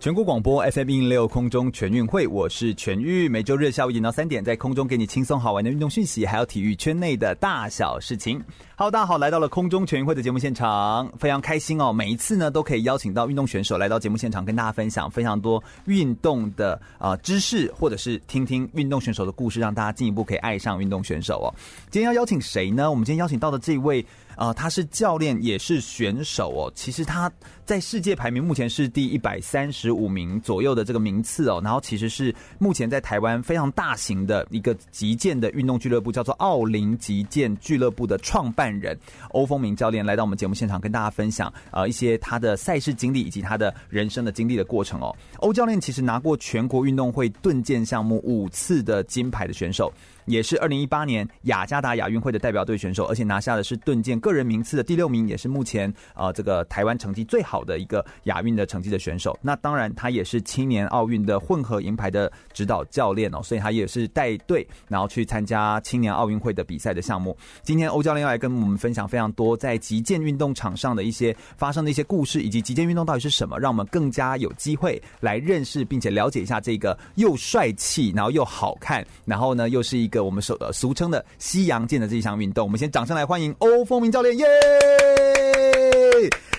[0.00, 3.28] 全国广播 FM 一零六空中全运会，我是全玉。
[3.28, 8.40] 每周日下午一点到三点，在空中给你轻松好玩的运动讯息，还有体育圈内的大小事情。
[8.76, 11.92] Hello，大家好，来到了空中全运会的节目现场，非常开心哦！
[11.92, 21.50] 每一次呢，都可以邀请到运动选手来到节目现场，跟大家分享非常多运动的啊、知识，或者是听听运动选手的故事，让大家进一步可以爱上运动选手哦。
[21.90, 22.88] 今天要邀请谁呢？
[22.88, 24.06] 我们今天邀请到的这位。
[24.38, 26.72] 啊、他是教练，也是选手哦。
[26.74, 27.30] 其实他
[27.64, 31.60] 在世界排名目前是第一百三十五名左右的这个名次哦。
[31.62, 38.96] 然后其实是目前在台湾非常大型的一个击剑的运动俱乐部，叫做奥林击剑俱乐部的创办人
[39.30, 45.12] 欧风明教练来到我们节目现场，跟大家分享呃一些他的赛事经历以及他的人生的经历的过程哦。
[45.38, 49.92] 欧教练其实拿过全国运动会盾剑项目五次的金牌的选手。
[50.28, 59.36] 也是二零一八年雅加达亚运会的代表队选手，而且拿下的是盾剑个人名次的第六名，也是目前呃这个台湾成绩最好的一个亚运的成绩的选手。
[59.40, 67.36] 那当然，他也是青年奥运的混合银牌的指导教练哦，所以他也是带队然后去参加青年奥运会的比赛的项目。
[67.62, 80.17] 今天欧教练要来跟我们分享非常多在击剑运动场上的一些发生的一些故事，以及击剑运动到底是什么，让我们更加有机会来认识并且了解一下这个又帅气，然后又好看，然后呢又是一个。
[80.24, 84.46] 我们说的俗称的西洋剑的这一项运动，我们先掌声来欢迎欧风明教练，耶！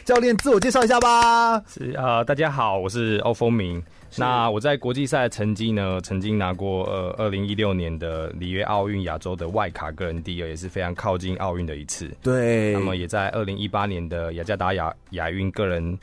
[0.05, 1.59] 教练自我介绍一下吧。
[1.67, 3.81] 是啊、呃，大家好，我是欧风明。
[4.17, 12.09] 那我在国际赛成绩呢，曾经拿过呃二零一六年的里约奥运亚洲的外卡个人第二，也是非常靠近奥运的一次。
[12.23, 12.73] 对。
[12.73, 15.95] 那么也在二零一八年的雅加达亚亚运个人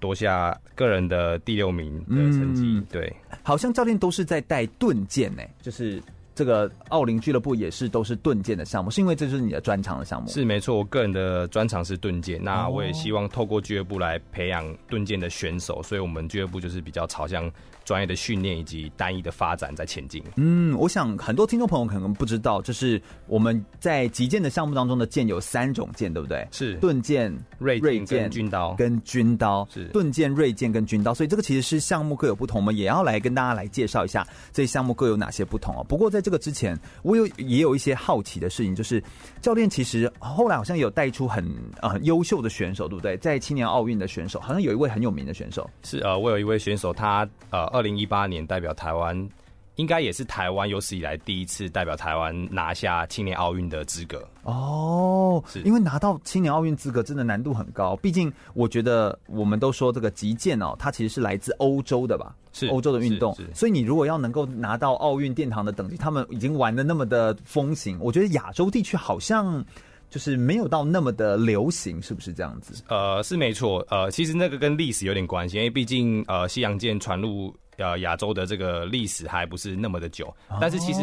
[0.00, 2.62] 夺下个人的第六名的成绩。
[2.64, 6.02] 嗯、对，好像教练都是在带盾剑呢，就是。
[6.36, 10.28] 这个奥林俱乐部也是都是盾剑的项目，是因为这就是你的专长的项目？
[10.28, 12.38] 是没错，我个人的专长是盾剑。
[12.44, 17.50] 那我也希望透过俱乐部来培养盾剑的选手，所以我们俱乐部就是比较朝向。
[17.86, 20.20] 专业的训练以及单一的发展在前进。
[20.34, 26.44] 嗯，我想很多听众朋友可能不知道，就是我们在击剑的项目当中的剑有三种剑，对不对？
[26.50, 29.64] 是盾剑、锐锐剑、军刀跟军刀。
[29.72, 32.60] 是盾剑、锐剑跟军刀，所以这个其实是项目各有不同。
[32.60, 35.86] 我们也要来跟大家来介绍一下这些项目各有哪些不同哦。
[35.88, 39.00] 不过在这个之前，我有也有一些好奇的事情，就是
[39.40, 41.48] 教练其实后来好像有带出很
[41.80, 43.16] 呃很优秀的选手，对不对？
[43.18, 45.70] 在青年奥运的选手，好像有一位很有名的选手。
[45.84, 47.64] 是呃，我有一位选手，他呃。
[47.76, 49.28] 二零一八年代表台湾，
[49.76, 55.42] 应该也是台湾有史以来第一次代表台湾拿下青年奥运的资格哦。
[55.46, 62.34] 是因为拿到青年奥运资格真的难度很高，毕竟我觉得我们都说这个击剑哦，它其实是来自欧洲的吧？
[62.52, 69.62] 是欧洲的运动，所以你如果要能够拿到奥运殿堂的等级，他们已经玩的那么的风行，我觉得亚洲地区好像
[70.08, 72.82] 就是没有到那么的流行，是不是这样子？
[72.88, 73.86] 呃，是没错。
[73.90, 77.54] 呃，其实那个跟历史有点关系，因为毕竟呃，西洋剑传入。
[77.78, 81.00] 呃，亚洲的这个历史还不是那么的久，但是其实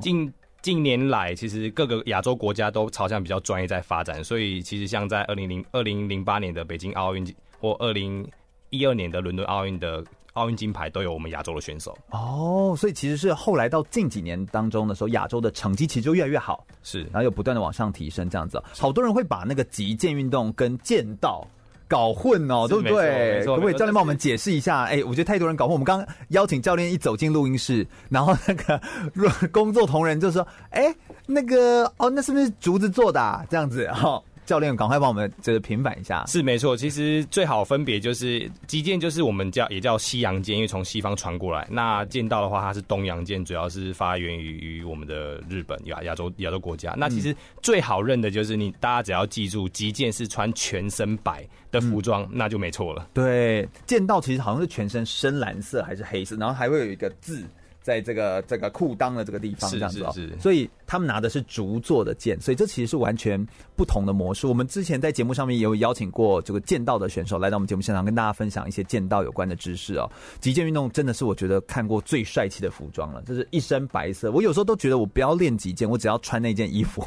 [0.00, 0.32] 近
[0.62, 8.28] 近年来，其实各个亚洲国家都朝向比较专业在发展，所以其实像在二零零二零零八年的北京奥运或二零
[8.68, 10.04] 一二年的伦敦奥运的
[10.34, 11.96] 奥运金牌，都有我们亚洲的选手。
[12.10, 18.62] 哦，所以其实是后来到近几年当中的时候，亚洲的成绩其实就越来越好，是，然后又不断的往上提升，这样子。
[18.74, 21.46] 好多人会把那个击剑运动跟剑道。
[21.90, 23.44] 搞混哦，对不对？
[23.44, 24.84] 可不可以教练帮我们解释一下？
[24.84, 25.72] 哎、欸，我觉得太多人搞混。
[25.72, 28.80] 我们刚刚邀请教练一走进录音室，然后那个
[29.50, 30.94] 工作同仁就说：“哎、欸，
[31.26, 33.44] 那个哦，那是不是竹子做的、啊？
[33.50, 34.08] 这样子哈。
[34.08, 36.24] 哦”教练，赶快帮我们这个平反一下。
[36.26, 41.64] 是没错，其实最好分别就是击剑，就是我们叫也叫西洋剑，因为从西方传过来。
[41.70, 46.92] 那剑道的话，它是东洋剑，主要是发源于于我们的日本亚亚洲亚洲国家。
[46.98, 53.08] 那其实最好认的就是你，大家只要记住，击剑是穿全身白的服装，嗯，那就没错了。
[53.14, 57.44] 对，剑道其实好像是全身深蓝色还是黑色，然后还会有一个字。
[57.82, 63.44] 在这个这个裤裆的这个地方，这样子哦，所以他们拿的是竹做的剑，所以这其实是完全
[63.76, 64.46] 不同的模式。
[64.46, 70.10] 我们之前在节目上面也有邀请过这个剑道的选手来到我们节目现场，跟大家分享一些剑道有关的知识哦。
[70.40, 74.30] 极剑运动真的是我觉得看过最帅气的服装了，就是一身白色。
[74.30, 77.02] 我有时候都觉得我不要练极剑，我只要穿那件衣服，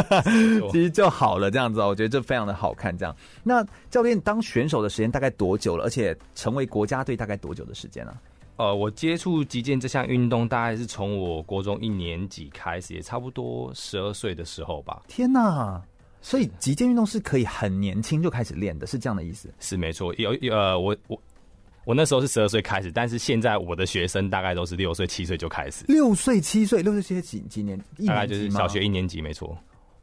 [0.72, 1.50] 其实就好了。
[1.50, 2.96] 这样子哦，我觉得这非常的好看。
[2.96, 5.84] 这样，那教练当选手的时间大概多久了？
[5.84, 8.14] 而且成为国家队大概多久的时间呢？
[8.60, 15.02] 呃，我接触击剑这项运动大概是从我国中一年级开始，也差不多十二岁的时候吧。
[15.08, 15.82] 天哪，
[16.20, 19.48] 所以击剑运动是可以很年轻就开始练的，是这样的意思？
[19.60, 20.14] 是没错。
[20.16, 21.22] 有有呃，我我
[21.86, 25.86] 我那时候是十二岁开始，但是现在我的学生大概都是六岁七岁就开始。
[25.88, 27.82] 六岁七岁，六岁七岁几几年？
[28.06, 29.56] 大概就是小学一年级，没错。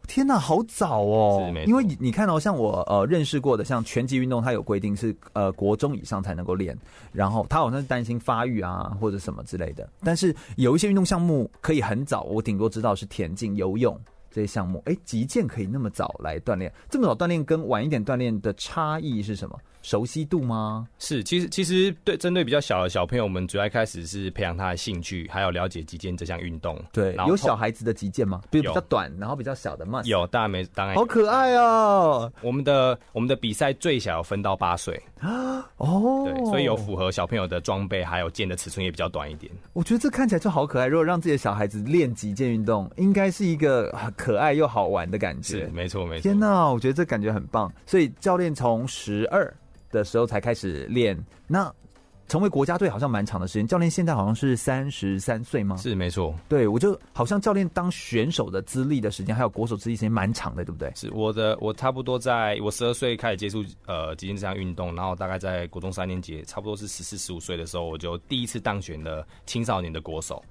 [0.08, 1.54] 天呐，好早哦！
[1.68, 6.76] 因为你看到、哦、像我呃认识过的，像拳击运动，它有规定是呃国中以上才能够练，
[7.12, 9.88] 然后他好像是担心发育啊或者什么之类的。
[10.02, 14.00] 但是有一些运动项目可以很早，我顶多知道是田径、游泳
[14.32, 14.82] 这些项目。
[14.86, 19.60] 哎，击剑可以那么早来锻炼，这么早锻炼跟晚一点锻炼的差异是什么？
[19.88, 20.86] 熟悉度吗？
[21.00, 26.78] 是，其实其实对针对比较小的小朋友，我们主要一开始是培养他的兴趣，还有了解击剑这项运动。
[26.92, 28.42] 对，有小孩子的击剑吗？
[28.52, 30.02] 比如比较短，然后比较小的吗？
[30.04, 32.30] 有，当然没，当然好可爱哦。
[32.42, 39.50] 我们的我们的比赛最小分到八岁啊， 哦，对，所以有符合小朋友的装备，还有剑的尺寸也比较短一点。
[39.72, 40.88] 我觉得这看起来就好可爱。
[40.88, 45.60] 如果让自己的小孩子练击剑运动，应该是一个可爱又好玩的感觉。
[45.62, 46.24] 是，没错没错。
[46.24, 47.72] 天哪，我觉得这感觉很棒。
[47.86, 49.50] 所以教练从十二。
[49.98, 51.18] 的时候才开始练，
[51.48, 51.74] 那
[52.28, 53.66] 成为国家队好像蛮长的时间。
[53.66, 55.78] 教练现在好像是三十三岁吗？
[55.78, 56.36] 是没错。
[56.50, 60.92] 对，我就好像教练当选手的资历的时间，还有国手资历时间蛮长的，对不对？
[60.94, 70.44] 是我的，我差不多在我十二岁开始接触呃极限这项运动，然后大概在国中三年级，差不多是十四十五岁的时候，我就第一次当选了青少年的国手。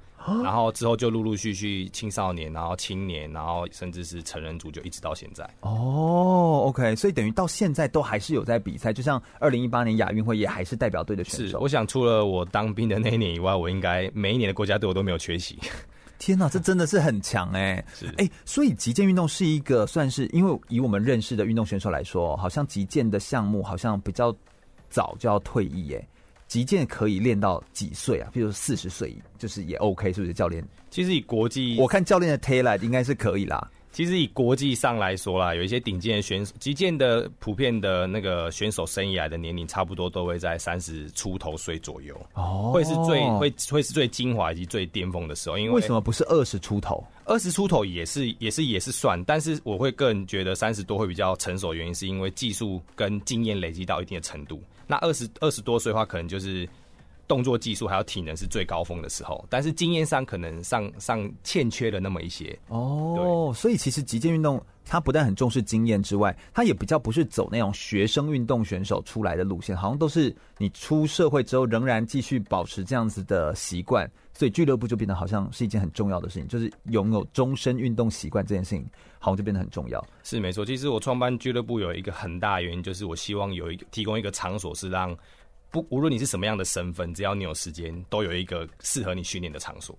[0.42, 5.44] 然后之后就陆陆续续青少年，然后青年，然后甚至是成人组，就一直到现在。
[5.60, 11.46] 哦，OK，所以等于到现在都还是有在比赛，就像二零一八年亚运会也还是代表队的选手。
[11.48, 15.58] 是，我想除了我当兵的那一年以外，我应该每一年的国家队我都没有缺席。
[16.18, 17.84] 天哪，这真的是很强哎！
[18.16, 24.34] 哎，所以击剑运动是一个算是，因为以我们认识的运动选手来说，好像击剑的项目好像比较
[24.88, 26.08] 早就要退役哎。
[26.48, 28.30] 击剑可以练到几岁啊？
[28.32, 30.32] 比如四十岁，就是也 OK，是不是？
[30.32, 33.70] 教练，其实以国际，我看教练的 talent 应该是可以啦。
[33.92, 42.14] 其实以国际上来说啦，有一些顶尖的选手，击剑的普遍的那个选手生涯的年龄，差不多都会在三十出头岁左右。
[42.34, 45.56] 哦，会是最会会是最精华以及最巅峰的时候。
[45.56, 47.02] 因为为什么不是二十出头？
[47.24, 54.60] 二十出头也是也是也是算，但是我会个人觉得三十多会比较成熟，原因是因为技术跟经验累积到一定的程度。
[54.86, 56.68] 那二十二十多岁的话，可能就是
[57.28, 63.52] 动作技术还有体能是最高峰的时候，但是经验上可能上上欠缺了那么一些哦。
[63.54, 78.86] 所以其实极限运动它不但很重视经验之外，它也比较不是走那种学生运动选手出来的路线，好像都是你出社会之后仍然继续保持这样子的习惯，所以俱乐部就变得好像是一件很重要的事情，就是拥有终身运动习惯这件事情，
[79.26, 80.06] 好像就变得很重要。
[80.22, 85.16] 是没错，其实我创办俱乐部有一个很大的原因，就是我希望有一个提供一个场所，是让
[85.72, 89.98] 不无论你是什么样的身份，只要你有时间，都有一个适合你训练的场所。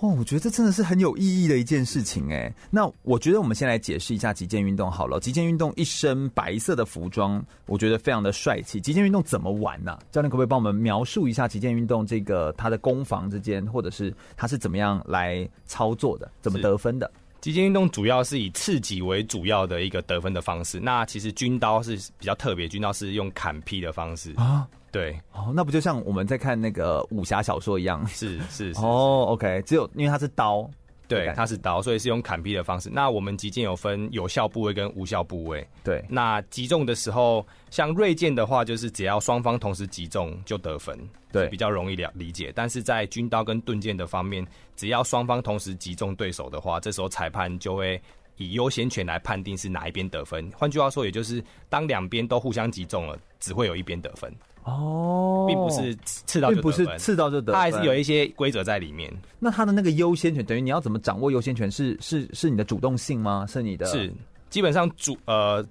[0.00, 2.54] 哦，我觉得这真的是很有意义的一件事情哎。
[2.70, 5.18] 那我觉得我们先来解释一下极限运动好了。
[5.18, 8.80] 极限运动一身白色的服装，我觉得非常的帅气。
[8.80, 9.90] 极限运动怎么玩呢？
[9.90, 9.98] 啊？
[10.12, 17.10] 教练可不可以帮我们描述一下极限运动这个它的攻防之间，或者是它是怎么样来操作的，怎么得分的？
[17.40, 20.80] 击剑运动主要是以刺击为主要的一个得分的方式。
[20.80, 24.66] 那其实军刀是比较特别，军刀是用砍劈的方式啊。
[24.90, 28.06] 对，哦，那不就像我们在看那个武侠小说一样？
[28.06, 30.68] 是是， 是哦，OK，只有因为它是刀，
[31.08, 32.90] 对，它是刀，所以是用砍劈的方式。
[32.92, 36.04] 那我们击剑有分有效部位跟无效部位，对。
[36.08, 40.98] 那击中的时候，像锐剑的话，就是只要双方同时击中就得分，
[41.32, 42.52] 对，比较容易了理解。
[42.54, 44.46] 但是在军刀跟盾剑的方面，
[44.76, 48.00] 只要双方同时击中对手的话，这时候裁判就会
[48.36, 50.50] 以优先权来判定是哪一边得分。
[50.54, 54.32] 换句话说，也就是当两边都互相击中了，只会有一边得分。
[54.68, 59.12] 哦，并不是刺到不是刺到就得分，它还是有一些规则在里面。
[59.38, 61.70] 那它的那个优先权，等于你要怎么掌握优先权？
[61.70, 63.46] 是是是你的主动性吗？
[63.48, 63.86] 是你的？
[63.86, 64.12] 是
[64.50, 65.64] 基本上主呃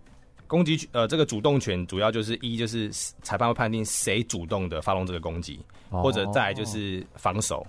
[0.47, 2.89] 攻击呃这个主动权主要就是一就是
[3.21, 7.65] 裁判会判定谁主动的发动这个攻击，哦，或者再来就是防守。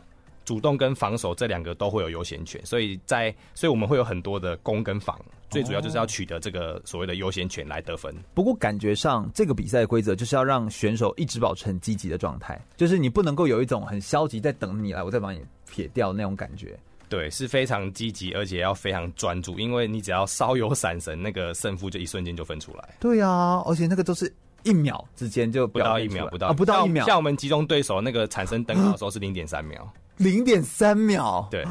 [0.49, 8.15] 主动跟防守这两个都会有优先权，所以在所以我们会有很多的攻跟防，最主要就是要取得这个所谓的优先权来得分。
[8.33, 16.75] 不过感觉上这个比赛的规则就是要让选手一直保持很积极的状态，就是你不能够有一种很消极在等你来，我再把你撇掉那种感觉。
[17.11, 22.97] 对，是非常积极，而且要非常专注，因为你只要稍有闪神，那个胜负就一瞬间就分出来。
[22.99, 27.05] 对啊，而且那个都是一秒之间就不到一秒，不到、啊、不到一秒。
[27.05, 29.87] 像我们集中对手那个产生灯号的时候是零点三秒。
[30.19, 31.65] 零点三秒，对，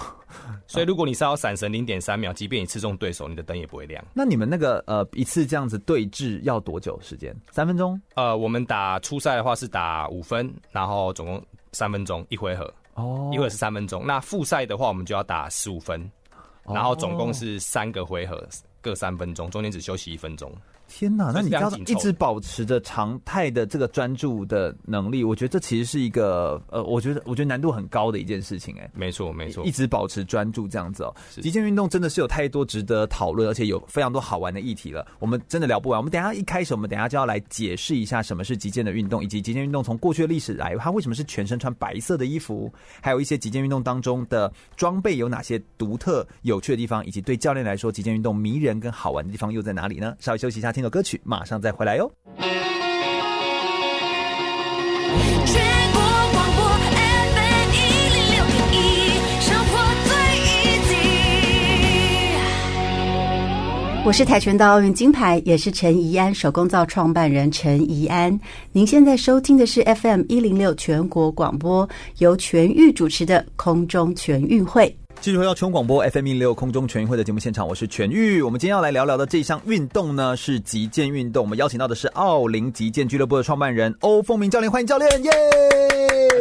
[0.66, 4.02] 所以如果你是要闪神零点三秒，即便你刺中对手，你的灯也不会亮。
[4.14, 7.34] 那你们那个呃一次这样子对峙要多久时间？
[7.50, 8.00] 三分钟？
[8.14, 12.72] 呃，我们打初赛的话是打五分，然后总共三分钟一回合。
[12.94, 14.06] 哦，一回合是三分钟。
[14.06, 16.10] 那复赛的话，我们就要打十五分，
[16.64, 18.46] 然后总共是三个回合，
[18.80, 20.50] 各三分钟，中间只休息一分钟。
[20.94, 28.90] 天呐，那你要一直保持着常态的这个专注的能力，我觉得这其实是一个呃，我觉得我觉得难度很高的一件事情哎。
[28.92, 31.14] 没错，没错，一直保持专注这样子哦。
[31.40, 35.06] 极限运动真的是有太多值得讨论，而且有非常多好玩的议题了。
[35.18, 35.98] 我们真的聊不完。
[35.98, 42.70] 我们等一下一开始，我们等一下就要来解释一下什么是极限的运动，以及极限运动从过去的历史来，它为什么是全身穿白色的衣服，
[43.00, 50.14] 还有一些极限运动当中的装备有哪些独特有趣的地方，以及对教练来说，极限运动迷人跟好玩的地方又在哪里呢？
[50.20, 51.60] 稍微休息一下，听首歌曲，马上。
[51.62, 52.10] 再回来哟。
[55.46, 55.62] 全
[55.92, 56.00] 国
[56.32, 57.76] 广播 FM 一
[58.10, 58.76] 零六点一，
[59.40, 59.70] 生活
[60.04, 60.10] 最
[60.66, 60.90] easy。
[64.04, 68.36] 我是跆拳道奥运金牌，也是陈怡安手工皂创办人陈怡安。
[68.72, 74.96] 您现在收听的是 FM 一零六全国广播，由全域主持的空中全运会。
[75.22, 78.42] 继续回到全广播 FM 一六空中全运会的节目现场，我是全玉。
[78.42, 81.44] 我们今天要来聊聊的这一项运动呢，是击剑运动。
[81.44, 85.30] 我们邀请到的是奥林击剑俱乐部的创办人欧凤明教练，欢迎教练，耶！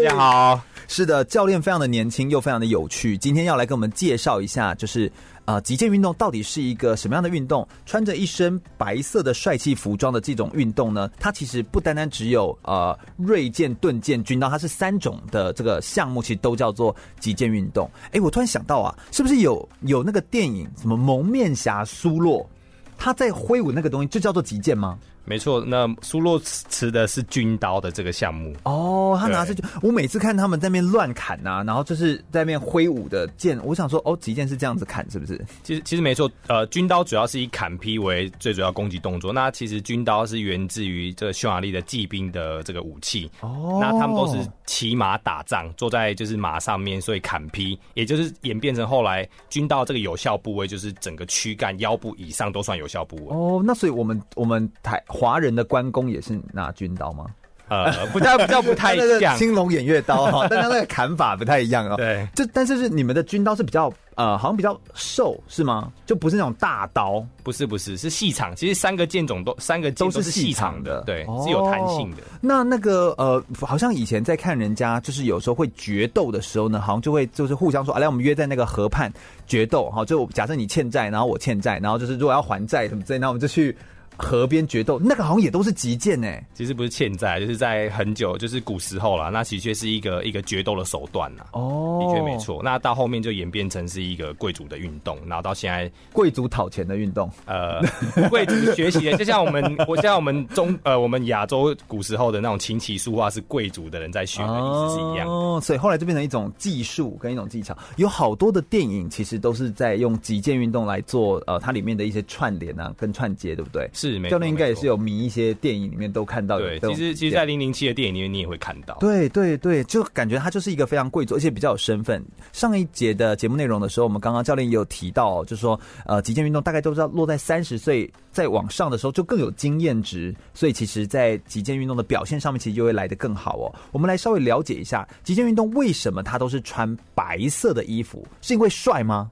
[0.04, 5.12] 大家好，是的，教练非常的年轻又非常的有趣，今天要来跟我们介绍一下，就是。
[5.52, 7.68] 啊，极剑运动到底是一个什么样的运动？
[7.86, 11.12] 穿着一身白色的帅气服装的这种运动呢？
[11.20, 17.92] 它其实不单单只有呃锐剑、盾剑、军刀，它是三种的这个项目，其实都叫做极剑运动。
[18.14, 22.50] 哎，我突然想到啊，是不是有有那个电影什么蒙面侠苏洛，
[22.98, 24.98] 他在挥舞那个东西，就叫做极剑吗？
[25.24, 35.40] 没错，那苏洛持的是军刀的这个项目哦，他拿着就，我每次看他们在那边乱砍呐，然后就是在那边挥舞的剑，我想说哦，击剑是这样子砍是不是？
[35.64, 55.00] 其实其实没错，呃，军刀主要是以砍劈为最主要攻击动作，那其实军刀是源自于这个匈牙利的骑兵的这个武器哦，那他们都是骑马打仗，坐在就是马上面，所以砍劈，也就是演变成后来军刀这个有效部位就是整个躯干腰部以上都算有效部位哦，那所以我们我们台。
[55.12, 57.26] 华人的关公也是拿军刀吗？
[57.68, 61.96] 呃， 不太，比较不太像青龙偃月刀哈， 但他那个砍法不太一样哦。
[61.96, 65.90] 对，这但是是你们的军刀是比较呃，好像比较瘦是吗？
[66.06, 67.26] 就不是那种大刀？
[67.44, 68.54] 不是不是，是细长。
[68.54, 72.18] 其实三个剑种都三个都是细长的，对，是有弹性的。
[72.42, 79.10] 那那个呃，好像以前在看人家，就是有时候会决斗的时候呢，好像就会就是互相说，啊，来我们约在那个河畔
[79.48, 80.04] 决斗哈。
[80.04, 83.74] 就假设你欠债，然后我欠债，然后就是如果要还债什么之类，那我们就去。
[84.18, 86.28] 河边决斗，那个好像也都是击剑呢。
[86.54, 89.30] 其实不是欠债，就是在很久，就是古时候啦。
[89.30, 91.44] 那的确是一个一个决斗的手段呐。
[91.54, 92.62] 哦，的确没错。
[92.64, 97.30] 那到后面就演变成是一个贵族的运动，然后到现在贵族讨钱的运动。
[97.46, 97.82] 呃，
[98.30, 105.28] 贵族学习的，就像我们， 我像我们中呃，我们亚洲古时候的那种琴棋书画是贵族的人在学的意思是一样。
[105.28, 107.76] 哦，所以后来就变成一种技术跟一种技巧。
[107.98, 113.90] 有好多的电影其实都是在用击剑运动来做呃，它里面的一些串联啊，跟串接，对不对？
[114.10, 114.30] 是。
[114.30, 116.80] 教练应该也是有迷一些电影里面都看到的。
[116.80, 118.96] 对，其实其实，在零零七的电影里面你也会看到。
[119.00, 122.24] 对对对，就感觉他就是一个非常贵族，而且比较有身份。
[122.54, 133.74] 上一节的节目内容的时候，我们刚刚教练也有提到，就是说，呃，极限运动大概都知道落在三十岁再往上的时候就更有经验值，所以其实在极限运动的表现上面，其实就会来得更好哦。
[133.92, 139.30] 我们来稍微了解一下极限运动为什么他都是穿白色的衣服，是因为帅吗？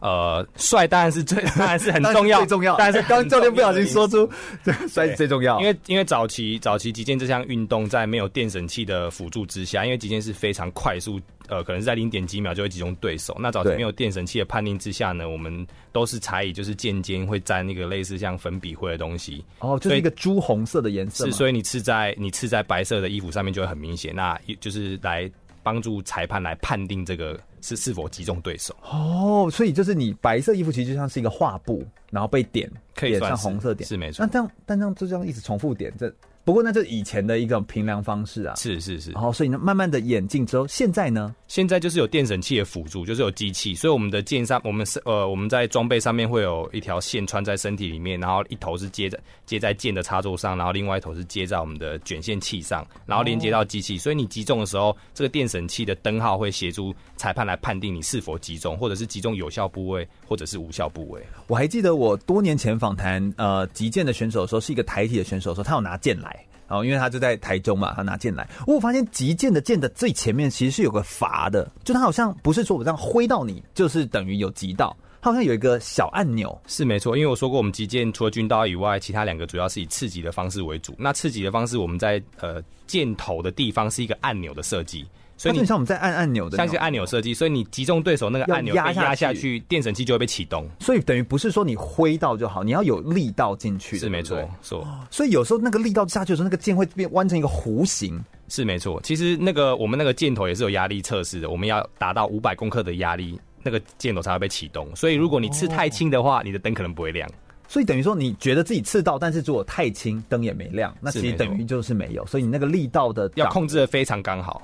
[0.00, 2.76] 呃，帅当然是最， 当然是很重要，最重要。
[2.76, 4.28] 但是刚教练不小心说出，
[4.88, 5.60] 帅是最重要。
[5.60, 13.36] 因为因为早期早期击剑这项运动在没有电绳器的辅助之下，因为击剑是非常快速，呃，可能是在零点几秒就会击中对手。
[13.38, 19.44] 那早期没有电绳器的判定之下呢，我们都是采以就是剑尖会沾那个类似像粉笔灰的东西。
[19.58, 21.26] 哦，就是一个朱红色的颜色。
[21.26, 24.14] 是，所以你刺在你刺在白色的衣服上面就会很明显。
[24.14, 25.30] 那就是来
[25.62, 27.38] 帮助裁判来判定这个。
[27.62, 28.74] 是是否击中对手？
[28.90, 34.24] 哦，所以就是你白色衣服其实就像是一个画布，然后被点，可以算红色点，是没错。
[34.24, 36.10] 那这样，但这样就这样一直重复点这。
[36.42, 61.22] 不过那是以前的一个评量方式啊，是是是，然后所以呢，慢慢的演进之后，现在呢，现在就是有电绳器的辅助，就是有机器，所以我们的剑上，我们是呃我们在装备上面会有一条线穿在身体里面，然后一头是接在接在剑的插座上，然后另外一头是接在我们的卷线器上，然后连接到机器，所以你击中的时候，这个电绳器的灯号会协助裁判来判定你是否击中，或者是击中有效部位，或者是无效部位。
[61.46, 66.39] 我还记得我多年前访谈呃击剑的选手的时候，是一个台体的选手的时候，他有拿剑来。
[66.70, 68.48] 哦，因为他就在台中嘛，他拿剑来。
[68.66, 76.56] 我发现极剑的剑的最前面其实是有个阀的，就他好像不是说我这样挥到你，就是等于有击到，它好像有一个小按钮。
[76.66, 80.94] 是没错，因为我说过，我们极剑除了军刀以外，其他两个主要是以刺击的方式为主。
[80.96, 85.04] 那刺击的方式，我们在呃箭头的地方是一个按钮的设计。
[85.40, 90.68] 所以你像我们在按按钮的，像一个按钮设计，所以你击中对手那个按钮被压下压下去去，电神器就会被启动。
[90.80, 94.86] 所以等于不是说你挥到就好，你要有力道进去，是没错对不对，错。
[95.10, 98.22] 所以有时候那个力道下去的时候，那个箭会变弯成一个弧形。
[98.48, 104.94] 是没错，其实那个我们那个箭头也是有压力测试的，我们要达到五百公克的压力，那个箭头才会被启动。
[104.94, 107.26] 所以如果你刺太轻的话，你的灯可能不会亮。
[107.66, 112.26] 所以等于说你觉得自己刺到，但是如果太轻，灯也没亮，那其实等于就是没有。
[112.26, 114.60] 所以你那个力道的要控制的非常刚好。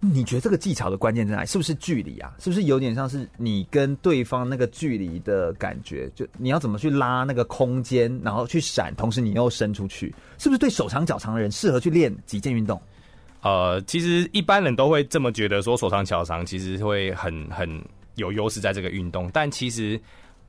[0.00, 1.46] 你觉得这个技巧的关键在哪里？
[1.46, 2.32] 是不是距离啊？
[2.38, 6.10] 是不是有点像是你跟对方那个距离的感觉？
[6.14, 12.80] 就你要怎么去拉那个空间，然后去闪，同时你又伸出去，是不是对手长脚长的人适合去练极限运动？
[13.42, 17.82] 呃，其实一般人都会这么觉得，说手长脚长其实会很很
[18.14, 20.00] 有优势在这个运动，但其实，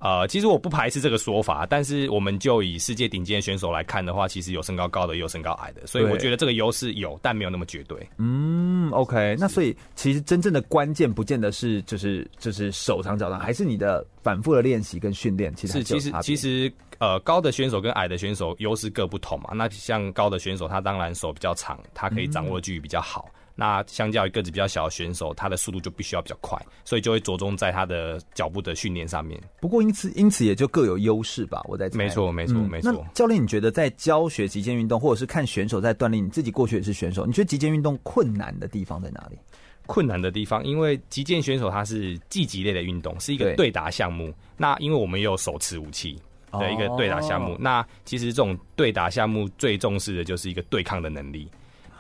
[0.01, 7.97] 呃，其实我不排斥这个说法，但是我们就以世界顶尖选手来看的话，其实有身高高的，也有身高矮的，所以我觉得这个优势有，但没有那么绝对。
[8.17, 16.71] 嗯，OK，那所以其实真正的关键不见得是就是就是手长脚长，还是你的反复的练习跟训练，其实是其实其实。
[17.01, 19.49] 呃，高的选手跟矮的选手优势各不同嘛。
[19.55, 23.27] 那像高的选手，他当然手比较长，他可以掌握距离比较好。
[23.33, 29.39] 嗯、那相较于个子比较小的选手，他的速度就必须要比较快，所以就会着重在他的脚步的训练上面。
[29.59, 31.61] 不过因此因此也就各有优势吧。
[31.65, 31.97] 我在猜。
[31.97, 33.05] 没错没错、嗯、没错。
[33.13, 39.37] 教练，你觉得在教学极限运动，或者是看选手在锻炼，你自己过去也是选手，你觉得极限运动困难的地方在哪里？
[39.85, 44.33] 困难的地方，因为击剑选手他是击击类的运动，是一个对打项目。
[44.57, 46.17] 那因为我们也有手持武器。
[46.59, 51.49] 的一个对打项目，那其实这种对打项目最重视的就是一个对抗的能力。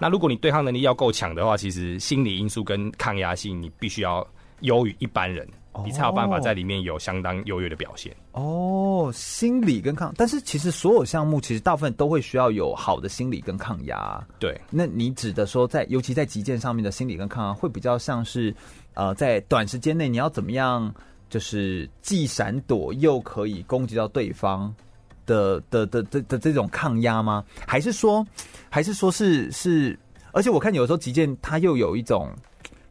[0.01, 4.25] 那如果你对抗能力要够强的话，其实心理因素跟抗压性你必须要
[4.61, 5.47] 优于一般人，
[5.85, 8.11] 你才有办法在里面有相当优越的表现。
[8.31, 14.19] 哦，心理跟抗，但是其实所有项目其实大部分都会需要有好的心理跟抗压。
[14.39, 18.51] 对，那你指的说在尤其在击剑上面的心理跟抗压，会比较像是
[18.95, 20.91] 呃，在短时间内你要怎么样？
[21.29, 24.75] 就是既闪躲又可以攻击到对方
[25.25, 27.43] 的的的的的这种抗压吗？
[27.67, 28.25] 还是说，
[28.69, 29.97] 还是说是是？
[30.33, 32.29] 而且我看有时候击剑它又有一种，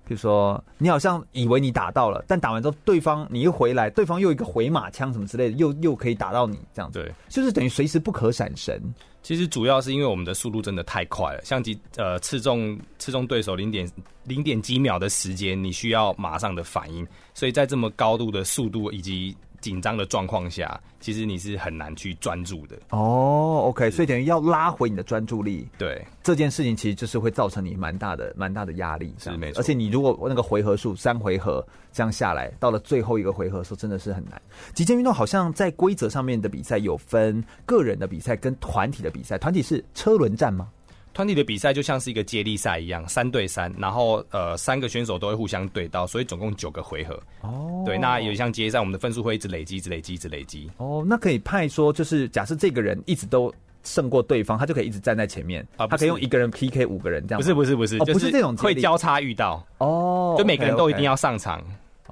[0.04, 8.82] 比如说你好像以为你打到了，但打完之后对方你一回来，对方又一个回马枪什么之类的，又又可以打到你这样子，对，就是等于随时不可闪神。
[9.22, 13.90] 其实主要是因为我们的速度真的太快了，像击呃刺中刺中对手零点
[14.24, 22.76] 零点几秒的时间，你需要马上的反应，所以在这么高度的速度以及紧张的状况下，其实你是很难去专注的。
[22.90, 25.68] 哦，OK，所以等于要拉回你的专注力。
[25.78, 29.60] 对，这件事情其实就是会造成你蛮大的蛮大的压力，是没错。
[29.60, 34.40] 而且你如果那个回合数三回合这样下来，到了最后一个回合的时候，真的是很难。
[34.74, 40.68] 极限运动好像在规则上面的比赛有分个人的比赛跟团体的比赛，团体是车轮战吗？
[41.12, 47.20] 团体的比赛就像是一个接力赛一样，三对三，然后呃三个选手都会互相对到，所以总共九个回合。
[47.40, 50.70] 哦，对，那有像接力赛，我们的分数会一直累积，一直累积，一直累积。
[50.76, 57.40] 哦，那可以派说，就是假设这个人一直都胜过对方，他就可以一直站在前面啊，他可以用一个人 PK 五个人这样。
[57.40, 61.62] 不是不是不是，哦，不是这种会交叉遇到哦，就每个人都一定要上场。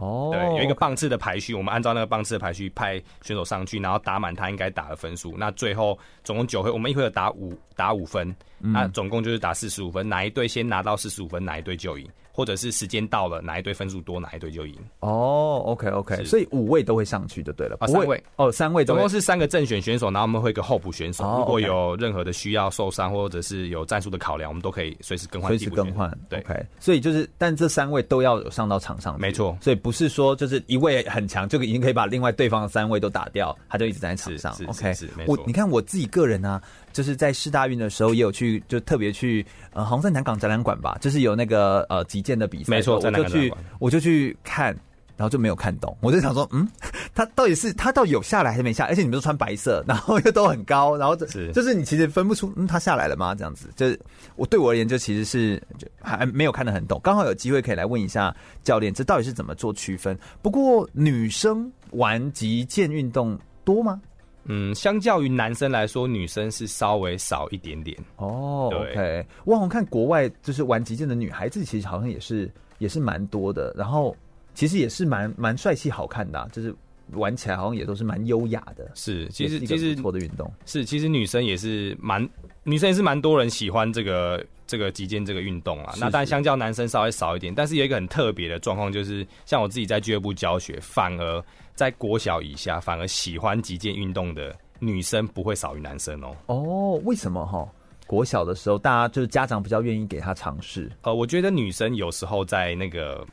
[0.00, 5.34] 哦，对，有一个棒次的排序，我们按照那个棒次的排序派选手上去，然后打满他应该打的分数。
[5.36, 10.08] 那最后总共九回，我们一回合打五打五分，那总共就是打四十五分。
[10.08, 12.08] 哪一队先拿到四十五分，哪一队就赢。
[12.38, 14.72] 或者是时间到了，哪一队分数多，哪一队就赢。
[15.00, 17.76] 哦，OK OK，所以五位都会上去就对了。
[17.80, 21.24] 啊，三位哦，三位，总共是三个正选选手，然后我们会一个候补选手。
[21.36, 25.50] 如果有任何的需要受伤，或者是有战术的考量，我们都可以随时更换。
[25.50, 26.38] 随时更换，对。
[26.38, 29.18] OK，所以就是，但这三位都要有上到场上。
[29.18, 34.56] 没错，所以不是说就是一位很强，就已经可以把另外对方的三位都打掉，他就一直在场上。
[34.68, 35.34] OK，是没错。
[35.34, 36.62] 我你看我自己个人呢，
[36.98, 42.70] 就是在世大运的时候也有去，就特别去呃，好像在南港展览馆吧，就是有那个呃击剑的比赛。
[42.74, 42.96] 没错。
[42.96, 44.74] 我就去，我就去看，
[45.16, 45.96] 然后就没有看懂。
[46.00, 46.68] 我就想说，嗯，
[47.14, 48.90] 他到底是他到底有下来还是没下来？
[48.90, 53.32] 而且你们都穿白色，然后又都很高，然后这是就是你其实分不出，嗯，他下来了吗？
[53.32, 53.96] 这样子，就是
[54.34, 57.00] 我对我而言，就其实是就还没有看得很懂。
[57.04, 58.34] 刚好有机会可以来问一下
[58.64, 60.18] 教练，这到底是怎么做区分？
[60.42, 64.00] 不过女生玩击剑运动多吗？
[64.48, 67.96] 嗯，相较于男生来说，女生是稍微少一点点。
[68.16, 72.50] 哦，OK，我好像看国外就是玩击剑的女孩子，其实好像也是。
[72.78, 74.16] 也是蛮多的，然后
[74.54, 76.72] 其实也是蛮蛮帅气、好看的、啊，就是
[77.10, 78.88] 玩起来好像也都是蛮优雅的。
[78.94, 82.24] 是，其实其实不错的运动是，其实女生也是蛮
[82.68, 85.92] 女生也是蛮多人喜欢这个这个击剑这个运动啊。
[85.92, 91.42] 是是那当然相较男生稍微少一点，但是有一个很特别的状况，就是像我自己在俱乐部教学，反而
[91.74, 96.36] 在国小以下，反而喜欢击剑运动的女生不会少于男生哦。
[96.46, 97.66] 哦，为什么哈？
[98.06, 100.90] 国小的时候，大家就是家长比较愿意给他尝试。
[101.02, 103.26] 呃，我觉得女生有时候在那个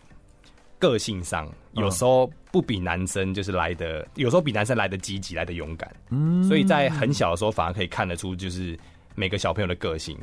[0.80, 5.93] 个性上，有时候不比男生就是来的，有时候比男生来的积极，来的勇敢。
[6.10, 8.78] 嗯，所以在很小的时候，反而可以看得出就是
[9.15, 10.17] 每个小朋友的个性。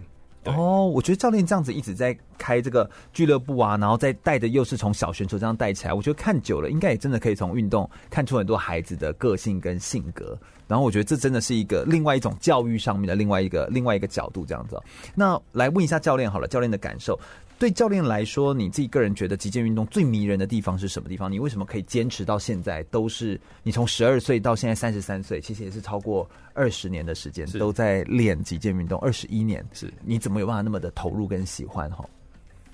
[0.44, 10.36] 哦，我觉得教练这样子一直在开这个俱乐部啊，然后再带着又是从小选手这样带起来，我觉得看久了，应该也真的可以从运动看出很多孩子的个性跟性格。
[10.66, 14.80] 然后我觉得这真的是一个另外一种教育上面的另外一个另外一个角度这样子。
[15.14, 17.18] 那来问一下教练好了，教练的感受。
[17.62, 21.30] 对教练来说，你自己个人觉得击剑运动最迷人的地方是什么地方？
[21.30, 22.82] 你为什么可以坚持到现在？
[22.90, 29.64] 都是你从十二岁到现在三十三岁，其实也是超过二十年的时间，都在练击剑运动，二十一年。
[29.72, 31.88] 是，你怎么有办法那么的投入跟喜欢？
[31.92, 32.04] 哈，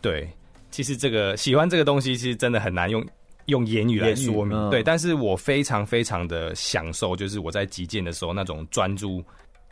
[0.00, 0.26] 对，
[0.70, 3.06] 其实这个喜欢这个东西，其实真的很难用
[3.44, 4.56] 用言语来说明。
[4.56, 9.22] 嗯、对，但是我非常非常的享受，就是我在击剑的时候那种专注。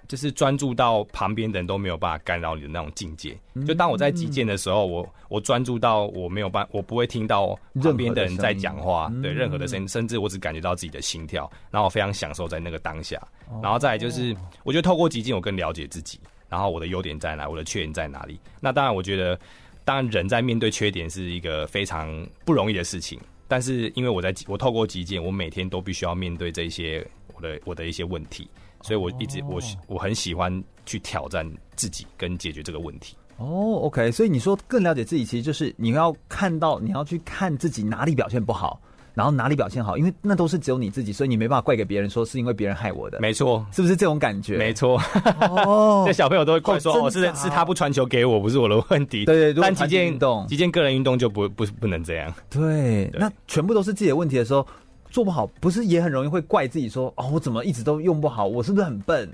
[0.08, 3.36] 就是专注到旁边的人都没有办法干扰你的那种境界。
[3.66, 13.20] 就当我在击剑的时候，我我专注到我没有办，我不会听到旁边的人在讲话，对任何的声音，甚至我只感觉到自己的心跳，然后我非常享受在那个当下。
[13.62, 18.38] 然后再来就是，我觉得透过击剑，我更了解自己，然后我的优点在哪，我的缺点在哪里。
[18.60, 19.38] 那当然，我觉得
[19.84, 28.48] 当然人在面对缺点是一个非常不容易的事情，但是因为我在我透过击剑，我每天都必须要面对这些我的我的一些问题。
[28.86, 31.44] 所以，我一直我我很喜欢去挑战
[31.74, 33.16] 自己跟解决这个问题。
[33.38, 38.80] 哦，OK，所以你说更了解自己，其实就是你要看到，你要去看自己哪里表现不好，
[39.12, 43.20] 然后哪里表现好，因为那都是只有你自己，所以你没办法怪给别人说是因为别人害我的。
[43.20, 44.56] 没错，是不是这种感觉？
[44.56, 44.98] 没错。
[45.40, 49.24] 哦， 这小朋友都会怪说，哦，是是他不传球给我，不是我的问题。
[49.26, 52.32] 对对，但击剑运动，击剑个人运动就不不不能这样。
[52.48, 54.66] 对，那全部都是自己的问题的时候。
[55.10, 58.46] 做不好，不是也很容易会怪自己说哦，我怎么一直都用不好？
[58.46, 59.30] 我是不是很笨？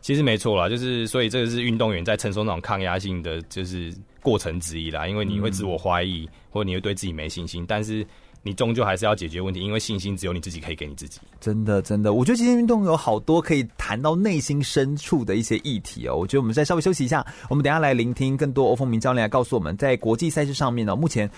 [0.00, 5.06] 其实没错啦，就是所以这个是运动员在承受那种抗压性的就是过程之一啦。
[5.06, 8.06] 因为你会自我怀疑，嗯、或者你会对自己没信心，但是。
[8.42, 11.20] 你终究还是要解决问题，因为信心只有你自己可以给你自己。
[11.40, 16.16] 真的，真的，我觉得今天运动有好多可以谈到内心深处的一些议题哦。
[16.16, 21.30] 我觉得我们再稍微休息一下，我们等下来聆听更多欧风明教练来告诉我们，在国际赛事上面呢，目前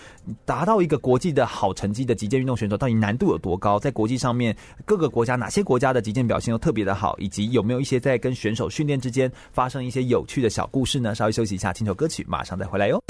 [0.45, 3.79] 达到一个国际的好成绩的击剑运动选手，到底难度有多高？
[3.79, 11.15] 在国际上面，各个国家哪些国家的击剑表现都特别的好，以及有没有一些在跟选手训练之间发生一些有趣的小故事呢？
[11.15, 13.03] 稍微休息一下，听首歌曲，马上再回来哟。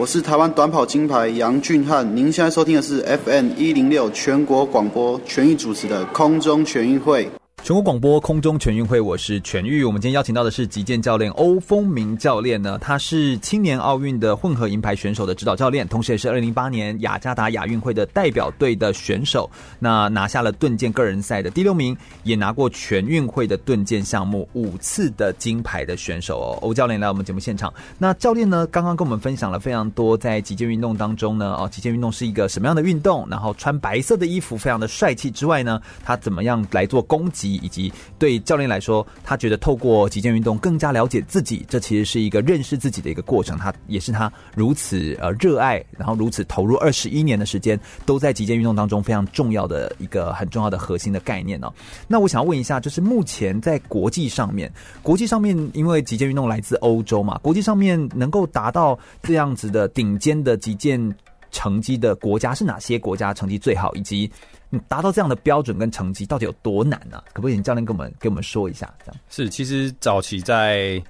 [0.00, 7.28] 我是台湾短跑金牌杨俊翰，您现在收听的是 FM 一零六全国广播全域主持的空中全运会。
[7.62, 9.84] 全国广播空中全运会，我是全玉。
[9.84, 19.48] 我们今天邀请到的是击剑教练欧风明教练呢，他是青年奥运的混合银牌选手的指导教练，同时也是二零零八年雅加达亚运会的代表队的选手。
[19.78, 26.58] 那拿下了盾剑个人赛的第六名，也拿过全运会的盾剑项目五次的金牌的选手哦。
[26.62, 27.72] 欧教练来我们节目现场。
[27.98, 33.28] 那教练呢，刚刚跟我们分享了非常多在击剑运动当中呢，哦，击剑运动是一个什么样的运动？
[33.30, 37.49] 然后穿白色的衣服非常的帅气之外呢，他怎么样来做攻击？
[37.56, 43.56] 以及对教练来说，他觉得透过极限运动更加了解自己，这其实是一个认识自己的一个过程。
[43.58, 51.72] 他也是他如此呃热爱，然后如此投入二十一年的时间，都在极限运动当中非常重要的一个很重要的核心的概念哦。
[52.06, 61.14] 那我想问一下，就是目前在国际上面，国际上面因为极限运动来自欧洲嘛，国际上面能够达到这样子的顶尖的极限
[61.50, 63.34] 成绩的国家是哪些国家？
[63.34, 64.30] 成绩最好以及？
[64.70, 67.24] 你达到这样的标准跟成绩到底有多难呢、啊？
[67.32, 68.92] 可不可以请教练跟我们给我们说一下？
[69.04, 71.02] 这样是，其实早期在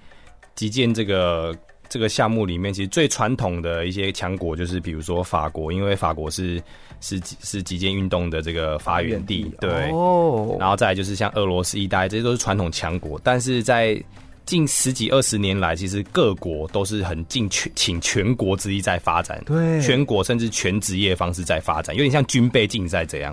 [0.54, 1.54] 击剑这个
[1.88, 6.62] 这个项目里面，其实最传统的一些强国就是比如说法国，因为法国是
[7.00, 10.56] 是是击剑运动的这个发源地，对哦。
[10.58, 14.02] 然后再来就是像俄罗斯、意大利，这些都是传统强国，但是在
[14.50, 23.32] 近十几二十年来，其实各国都是很尽全请全国之力在发展，对，全国甚至全职业方式在发展，有点像军备竞赛这样。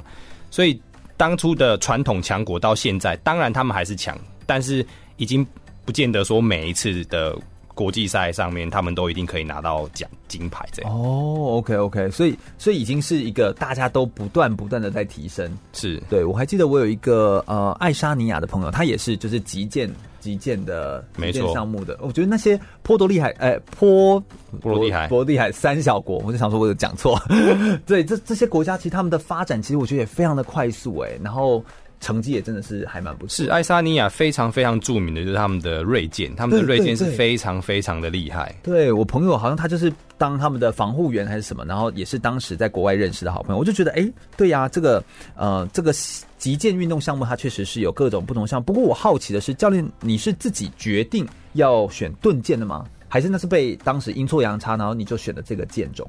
[0.51, 0.79] 所以
[1.17, 5.43] 当初的传统强国到现在，当然他们还是强，但是已经
[5.85, 7.35] 不见得说每一次的
[7.77, 10.91] 国际赛上面他们都一定可以拿到奖金牌这样。
[10.91, 15.47] 哦，OK OK，所以所以已经是一个大家都不断不断的在提升。
[15.73, 19.87] 是，对，我还记得我有一个呃爱沙尼亚的朋友，他也是就是击剑。
[20.19, 24.19] 击剑的击剑项目的，我觉得那些波多利海，哎、欸，波
[24.59, 27.17] 波罗的海，波罗的海三小国，我就想说，我有讲错。
[27.85, 31.63] 对，这这些国家其实他们的发展，其实我觉得也非常的快速，哎，然后
[31.99, 33.45] 成绩也真的是还蛮不错。
[33.45, 38.55] 是爱沙尼亚非常非常著名的就是他们的锐剑，他们的锐剑是非常非常的厉害。
[38.63, 45.03] 对我朋友好像他就是当他们的防护员还是什么，然后也是当时在国外认识的好朋友，我就觉得哎、欸，对呀、啊，这个
[45.35, 45.93] 呃这个
[46.37, 48.65] 击剑运动项目它确实是有各种不同项目。
[48.65, 52.85] 不过我好奇的是，教练你是自己决定要选盾剑的吗？
[53.09, 56.05] 还是那是被当时阴错阳差，然后你就选了这个剑种？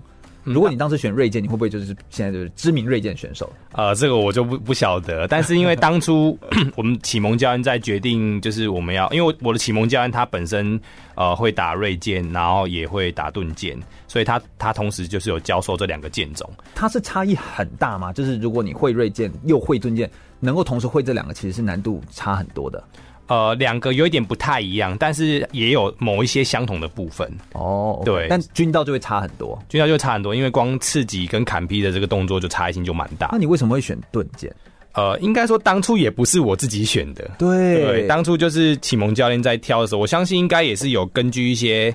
[0.53, 3.53] 如果你当时选锐剑，你会不会就是现在就是知名锐剑选手？
[3.73, 5.27] 呃，这个我就不不晓得。
[5.29, 6.39] 但是因为当初
[6.77, 10.81] 我们启蒙教练在决定，就是我们要，因为我的启蒙教练他本身
[11.15, 16.49] 呃会打锐剑，然后也会打盾剑，所以他他同时就是有教授这两个剑种。
[16.75, 18.13] 它是差异很大吗？
[18.13, 22.83] 就是如果你会锐剑又会盾剑，能够同时会这两个，其实是难度差很多的。
[23.29, 28.01] 呃，两个有一点不太一样，但是也有某一些相同的部分哦。
[28.03, 33.29] 对，但军刀就会差很多，军刀就会差很多，因为光刺激跟砍劈的这个动作就差异性就蛮大。
[33.31, 34.51] 那你为什么会选盾剑？
[34.95, 41.95] 呃，应该说当初也不是我自己选的，对，对，当初就是启蒙教练在挑的时候，我相信应该也是有根据一些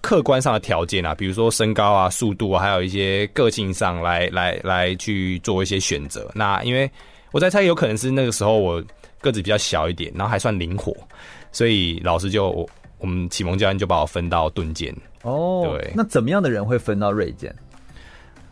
[0.00, 6.30] 客观上的条件啊，比如说身高啊、速度啊，还有一些个性上来来来去做一些选择。
[6.36, 6.88] 那因为
[7.32, 8.80] 我在猜，有可能是那个时候我。
[9.20, 10.96] 个子比较小一点，然后还算灵活，
[11.52, 14.94] 所以老师就我，我们启蒙教练就把我分到盾剑。
[15.22, 17.54] 哦，对，那怎么样的人会分到锐剑？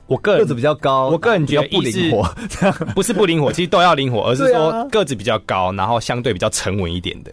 [0.07, 2.23] 我个人个子比较高，我个人觉得不灵活，
[2.95, 7.33] 不是不灵活，其实都要灵活， 而是说个子比较高，然后相对比较沉稳一点的。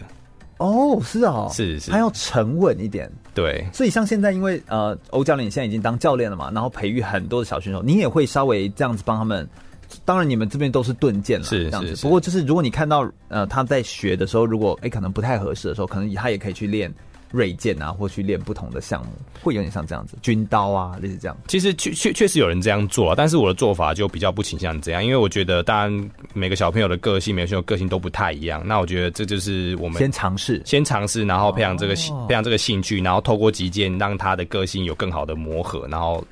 [0.57, 3.11] 哦，是啊，是是，他要沉稳一点。
[3.33, 9.47] 对，所以像现在，因为呃，欧教练你现在已经当教练了嘛，然后培育很多的小选手，你也会稍微这样子帮他们。
[10.05, 11.95] 当然，你们这边都是盾剑了，是这样子。
[12.01, 16.93] 不过，就是如果你看到呃他在学的时候，如果哎、欸、可能不太合适的时候，可能他也可以去练
[17.31, 21.35] 锐剑啊，或去练不同的项目，会有点像这样子，军刀啊，类似这样。
[21.47, 28.61] 其实确确确实有人这样做，但是我的做法就比较不倾向这样，因为我觉得当然每个小朋友的个性，每个小朋友个性都不太一样。
[28.65, 36.23] 那我觉得这就是我们先尝试，先尝试，然后培养这个、哦、培养这个兴趣，然后透过击剑让他的个性有更好的磨合，然后。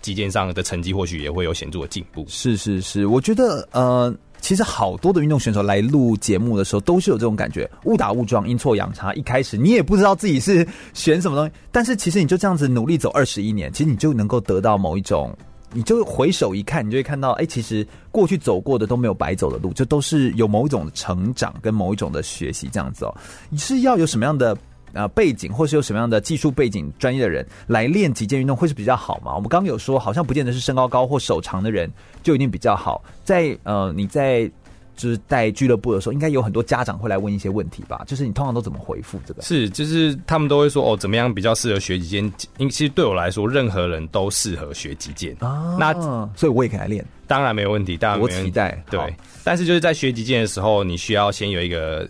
[0.00, 2.24] 击剑上的成绩或许也会有显著的进步。
[2.28, 9.12] 是是是，我觉得呃，其实好多的运动选手来录节目的时候，都是有这种感觉，误打误撞，阴错阳差。
[9.14, 15.36] 一开始你也不知道自己是选什么东西，但是其实你就这样子努力走二十一年，其实你就能够得到某一种，
[15.72, 23.14] 你就回首一看，你就会看到，哎、其实过去走过的都没有白走的路，就都是有某一种成长跟某一种的学习这样子哦。
[23.50, 24.56] 你是要有什么样的？
[24.92, 29.34] 啊，背景或是有什么样的技术背景、专业的人来练击剑运动会是比较好吗？
[29.34, 31.90] 我们刚刚有说，好像不见得是身高高或手长的人
[32.22, 33.02] 就一定比较好。
[33.24, 34.50] 在呃，你在
[34.96, 38.02] 就是带俱乐部的时候，应该有很多家长会来问一些问题吧？
[38.06, 39.42] 就是你通常都怎么回复这个？
[39.42, 42.24] 是，就是他们都会说哦，怎么样比较适合学击剑？
[42.56, 45.76] 因为其实对我来说，任何人都适合学击剑啊。
[45.78, 45.92] 那
[46.34, 47.96] 所以我也可以来练，当然没有问题。
[47.96, 48.82] 当然没问题，我期待。
[48.90, 52.08] 对，但是就是在学击剑的时候，你需要先有一个。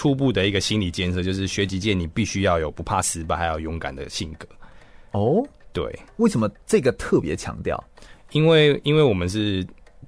[0.00, 4.48] 初步的一个心理建设就是学击剑，你必须要有不怕失败，还要勇敢的性格。
[5.10, 7.78] 哦，对，为什么这个特别强调？
[8.32, 9.62] 因为因为我们是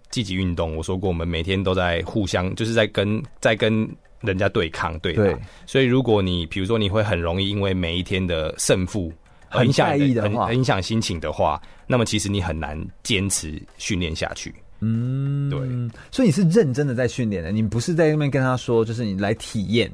[0.09, 3.87] 积极运动，我说过，我们每天都在互相，就是在跟在跟
[4.23, 5.37] 人家对抗，对对。
[5.67, 9.13] 所以如果你比如说你会很容易因为每一天的胜负
[9.51, 14.55] 很在意的话，很影响心情的话，那么其实你很难坚持训练下去。
[14.83, 15.61] 嗯，对，
[16.11, 19.91] 所以你是认真的在训练的，你不是在那边跟他说，就是你来体验。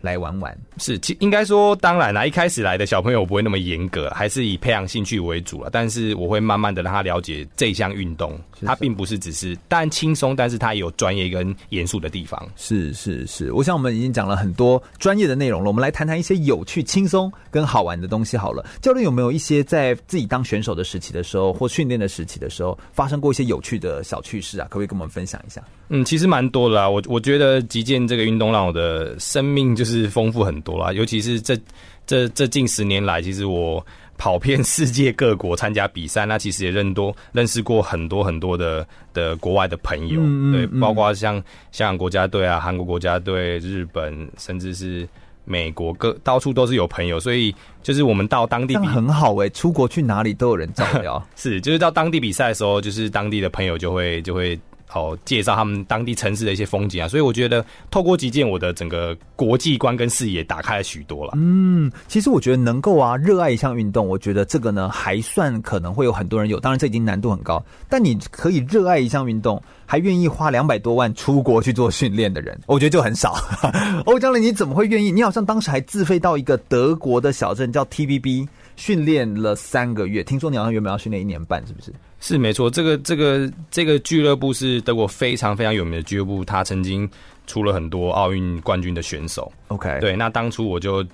[0.00, 5.68] 来玩玩是，其应该说，当然啦，一开始来的小朋友不会那么严格，还是以培养兴趣为主了。
[5.72, 12.48] 但是我会慢慢的让他了解这项运动，它并不是只是当然轻松，但是它也有专业跟严肃的地方。
[12.54, 18.64] 是是是，我想我们已经讲了很多专业的内容了，我们来谈谈一些有趣、轻松跟好玩的东西好了。
[18.80, 24.68] 教练有没有一些在自己当选手的时期的时候，或训练的时期的时候，发生过一些有趣的小趣事啊？
[24.70, 25.60] 可不可以跟我们分享一下？
[25.88, 26.88] 嗯，其实蛮多的啦。
[26.88, 29.88] 我我觉得击剑这个运动让我的生命就是。
[29.98, 31.58] 是丰富很多啦，尤其是这
[32.06, 33.84] 这这近十年来，其实我
[34.18, 40.20] 跑遍世界各国参加比赛， 那其实也认多认识过很多很多的的国外的朋友，
[40.52, 45.08] 对，包括像香港国家队啊、韩国国家队、日本，甚至是
[45.44, 54.58] 美国各到处都是有朋友，所以就是我们到当地比很好哎、欸，出国去哪里都有人照料， 是就是到当地比赛的时候，就是当地的朋友就会就会。
[54.90, 61.34] 好，介绍他们当地城市的一些风景啊，所以我觉得透过击剑，我的整个国际观跟视野打开了许多了。
[61.36, 67.62] 嗯，其实我觉得能够啊热爱一项运动，我觉得这个呢还算可能会有很多人有，当然这已经难度很高。
[67.86, 73.36] 但你可以热爱一项运动，还愿意花两百多万出国去做训练的人，我觉得就很少。
[74.06, 75.12] 欧教练，你怎么会愿意？
[75.12, 81.92] 你好像当时还自费到一个德国的小镇叫 TVB 训练了三个月，听说你好像原本要训练一年半，是不是？
[82.20, 87.08] 是没错，这个这个这个俱乐部是德国非常非常有名的俱乐部，他曾经
[87.48, 89.52] 出了很多奥运冠军的选手。
[89.66, 91.04] OK，对，那当初我就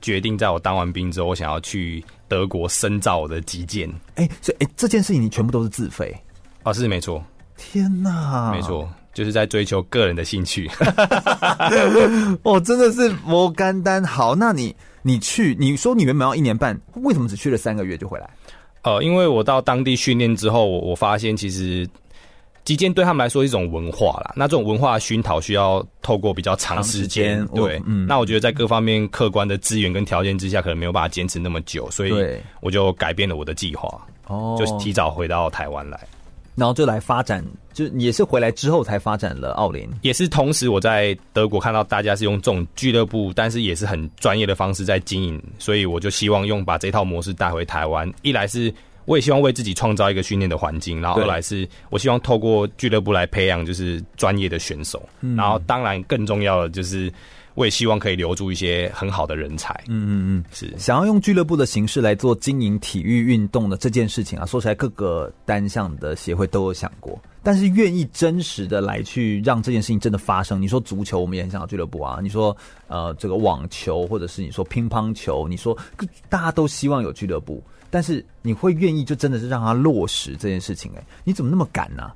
[0.00, 3.88] 决定，在我当完兵之后，我想要去德国深造我的击剑。
[4.14, 6.16] 哎、欸，所以哎、欸，这件事情你全部都是自费？
[6.62, 7.20] 哦，是没错。
[7.56, 10.70] 天哪，没错，就是在追求个人的兴趣。
[12.44, 14.04] 哦，真的是摩甘丹。
[14.04, 18.28] 好，那你你去，你说你原本要一年半，为什么只去了三个月就回来？
[18.82, 21.88] 呃，因为我到当地训练之后，我我发现其实
[22.64, 24.32] 击剑对他们来说是一种文化啦。
[24.36, 28.06] 那这种文化熏陶需要透过比较长时间，对，嗯。
[28.06, 32.12] 那我觉得在各方面客观的资源跟条件之下，可能没有办法坚持那么久，所以
[32.60, 33.88] 我就改变了我的计划，
[34.26, 35.98] 哦，就提早回到台湾来。
[36.58, 48.12] 然后就来发展，就也是回来之后才发展了奥林，也是同时我在德国看到大家是用这种俱乐部，但是也是很专业的方式在经营，所以我就希望用把这套模式带回台湾。
[48.22, 55.00] 一来是我也希望为自己创造一个训练的环境，然后二来是我希望透过俱乐部来培养就是专业的选手，
[55.36, 57.12] 然后当然更重要的就是。
[57.58, 59.74] 我也希望可以留住一些很好的人才。
[59.88, 70.62] 嗯嗯嗯，是想要用俱乐部的形式来做经营体育运动的这件事情啊，说起来各个单项的协会都有想过，但是愿意真实的来去让这件事情真的发生。
[70.62, 72.20] 你说足球，我们也很想要俱乐部啊。
[72.22, 75.76] 你说呃这个网球，或者是你说乒乓球，你说
[76.28, 80.92] 大家都希望有俱乐部，但是你会愿意就真的是让它落实这件事情？
[80.96, 82.12] 哎，你怎么那么敢呢？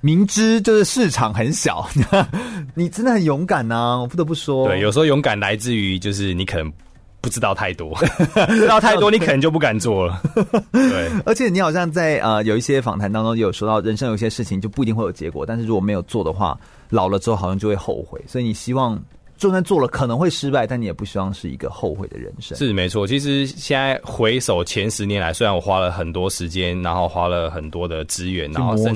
[0.00, 1.88] 明知就是市场很小，
[2.74, 3.98] 你真的很勇敢呐、啊！
[4.00, 6.72] 我不得不说，对，有时候勇敢来自于就是你可能
[7.20, 7.96] 不知道太多，
[8.50, 10.22] 知道太多你可能就不敢做了。
[10.70, 16.56] 对， 而且你好像在呃有一些访谈当中有说到，人生有些事情就不一定会有结果，但是如果没有做的话，
[16.90, 18.22] 老了之后好像就会后悔。
[18.26, 19.02] 所以你希望。
[19.36, 22.56] 就算做了可能会失败，但你也不希望是一个后悔的人生。
[22.56, 28.94] 是没错，其实现在回首前十年来，虽然我花了很多时间，然后花了很多的资源，然后甚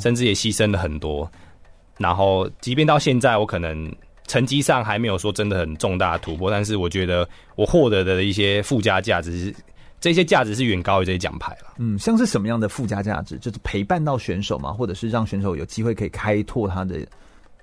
[0.00, 1.28] 甚至也牺牲了很多，
[1.98, 3.92] 然后即便到现在，我可能
[4.28, 9.54] 成绩上还没有说真的很重大的突破，但是我觉得我获得的一些附加价值是，
[10.00, 11.74] 这些价值是远高于这些奖牌了。
[11.78, 13.36] 嗯，像是什么样的附加价值？
[13.38, 17.00] 就是陪伴到选手嘛，或者是让选手有机会可以开拓他的。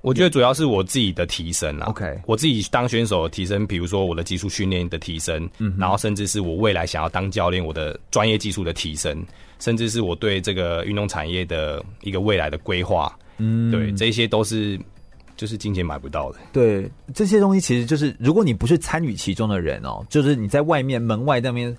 [0.02, 1.88] 我觉得主要是我自己的提升啦。
[1.88, 9.26] OK，我自己当选手的提升，比如说我的技术训练的提升，嗯，然后甚至是我未来想要当教练，我的专业技术的提升，
[9.60, 14.80] 甚至是我对这个运动产业的一个未来的规划，嗯，对，这些都是
[15.36, 16.40] 就是金钱买不到的。
[16.54, 21.76] 对，这些东西其实就是如果你不是参与其中的人哦，就是你在外面门外那边。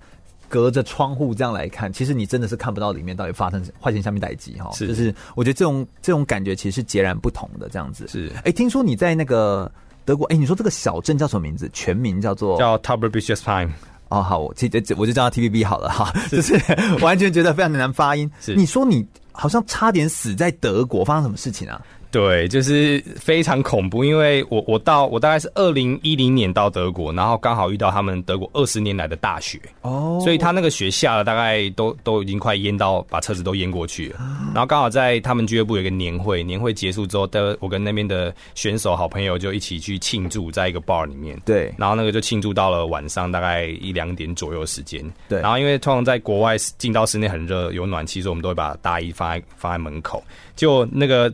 [0.49, 4.71] 隔着窗户这样来看，其实你真的是看不到里面到底发生坏钱下面代机哈。
[4.73, 8.09] 是，就是我觉得这种这种感觉其实是截然不同的这样子。
[8.09, 9.71] 是，哎、欸，听说你在那个
[10.05, 11.69] 德国，哎、欸，你说这个小镇叫什么名字？
[11.73, 13.71] 全名叫做叫 Tauberbischofsheim。
[14.09, 16.11] 哦，好，我记得我就叫它 TBB 好了哈。
[16.31, 16.59] 就是
[17.03, 18.31] 完全觉得非常的难发音。
[18.41, 21.79] 是，你说你好像差点死在德国，发生什么事情啊？
[22.11, 34.17] 对，就是非常恐怖，因为我我到我大概是二零一零年到德国，然后刚好遇到他们德国二十年来的大雪哦，所以他那个雪下了，大概都都已经快淹到把车子都淹过去了。
[34.55, 41.39] 然后刚好在他们俱乐部有一个年会，年会结束之后的，我跟那边的选手好朋友就一起去庆祝，在一个 bar 里面。
[41.45, 45.05] 对，然后那个就庆祝到了晚上大概一两点左右的时间。
[45.29, 50.25] 对，然后因为通常在国外进到室内很热，有暖气，所以我们都会把大衣放在放在门口，
[50.57, 51.31] 就那个。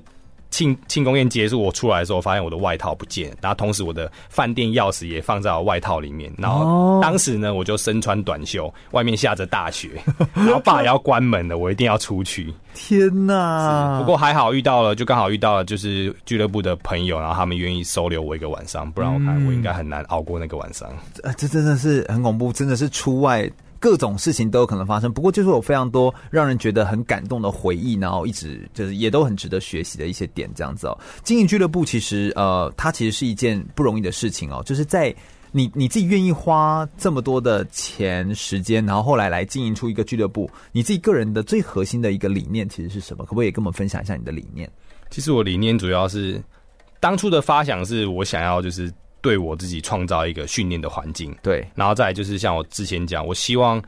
[0.55, 6.33] 庆庆功宴结束，我出来的时候，发现我的外套不见，然后同时我的饭店钥匙也放在我外套里面。
[6.39, 10.01] 然后当时呢，我就身穿短袖，外面下着大雪，
[10.33, 12.55] 然后爸也要关门了，我一定要出去。
[12.73, 13.99] 天哪！
[13.99, 20.89] 不过还好遇到了，就刚好遇到了，就是俱乐部的朋友，然后他们愿意收留我一个晚上，不然我看我应该很难熬过那个晚上。
[21.25, 23.51] 呃，这真的是很恐怖，真的是出外。
[23.85, 30.99] 各种事情都有可能发生，不过就是有非常多让人觉得很感动的回忆，然后一直就是也都很值得学习的一些点，这样子哦。
[31.23, 34.63] 经营俱乐部其实呃，它其实是一件不容易的事情哦。
[34.65, 35.15] 就是在
[35.53, 43.23] 你你自己愿意花这么多的钱时间，然后后来来经营出一个俱乐部，你自己个人的最核心的一个理念其实是什么？
[43.27, 44.67] 可不可以跟我们分享一下你的理念？
[45.11, 46.43] 其实我理念主要是
[47.01, 48.91] 当初的发想是我想要就是。
[49.25, 53.83] 对我自己创造一个训练的环境，对，然后再来就是像我之前讲，我希望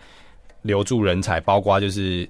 [0.62, 2.26] 留住人才，包括就是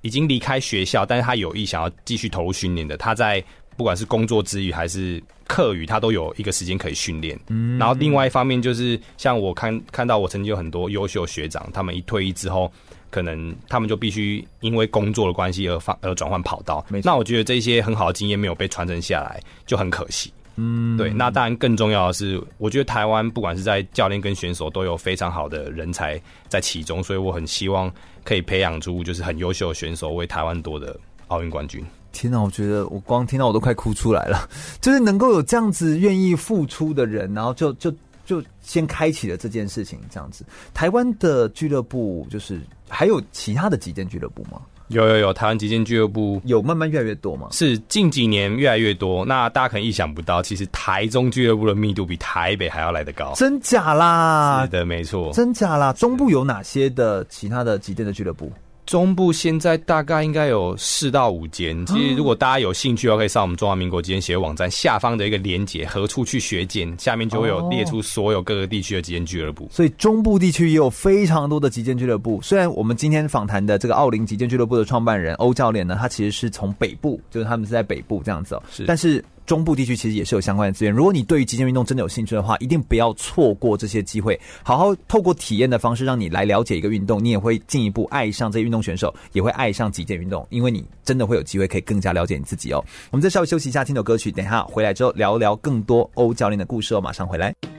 [0.00, 3.40] 已经离开学校，但是他有意想要继续投入训练的，他在
[3.76, 7.38] 不管是工作之余还是课余，他都有一个时间可以训练。
[7.46, 12.68] 嗯，然后另外一方面就是像我看看到我曾经有很多优秀学长，他们一退役之后，
[13.08, 16.84] 可能他们就必须因为工作的关系而放而转换跑道。
[17.04, 20.32] 那我觉得这些很好的经验没有被传承下来，就很可惜。
[20.60, 21.12] 嗯，对。
[21.12, 27.88] 那当然更重要的是，我觉得台湾不管是在教练跟选手都有非常好的人才在其中，所以我很希望
[28.24, 30.98] 可以培养出就是很优秀的选手，为台湾夺得
[31.28, 31.84] 奥运冠军。
[32.10, 34.48] 天哪，我觉得我光听到我都快哭出来了，
[34.80, 37.94] 就是能够有这样子愿意付出的人，然后就就
[38.24, 40.44] 就先开启了这件事情，这样子。
[40.74, 44.60] 台湾的俱乐部就是还有其他的几间俱乐部吗？
[44.88, 47.48] 有有有，台湾击剑俱乐部有慢慢越来越多吗？
[47.52, 49.24] 是近几年越来越多。
[49.24, 53.32] 那大家可能意想不到，其实台中俱乐部的密度比台北还要来得高。
[53.34, 54.62] 真假啦？
[54.64, 55.32] 是的，没错。
[55.32, 55.92] 真假啦？
[55.92, 58.50] 中部有哪些的其他的击剑的俱乐部？
[58.88, 61.84] 中部现在大概应该有四到五间。
[61.84, 69.68] 其实如果大家有兴趣的话，可以上我们中华民国击剑协会网站下方的一个连结，何处去学剑，下面就会有列出所有各个地区的击剑俱乐部。
[69.70, 72.40] 所以中部地区也有非常多的击剑俱乐部。
[72.40, 78.62] 虽然我们今天访谈的这个奥林击剑俱乐部的创办人欧教练呢，他其实是从北部，就是他们是在北部这样子哦。
[78.72, 79.22] 是，但是。
[79.48, 80.92] 中部地区其实也是有相关的资源。
[80.92, 84.38] 如果你对于极限运动真的有兴趣的话，一定不要错过这些机会。
[84.62, 92.84] 好好透过体验的方式，让你来了解一个运动，你也会进一步爱上这些运动选手，也会爱上极限运动，因为你真的会有机会可以更加了解你自己哦。
[93.10, 97.00] 我们再稍微休息一下，听首歌曲，等一下回来之后聊聊更多欧教练的故事哦。
[97.00, 97.77] 马上回来。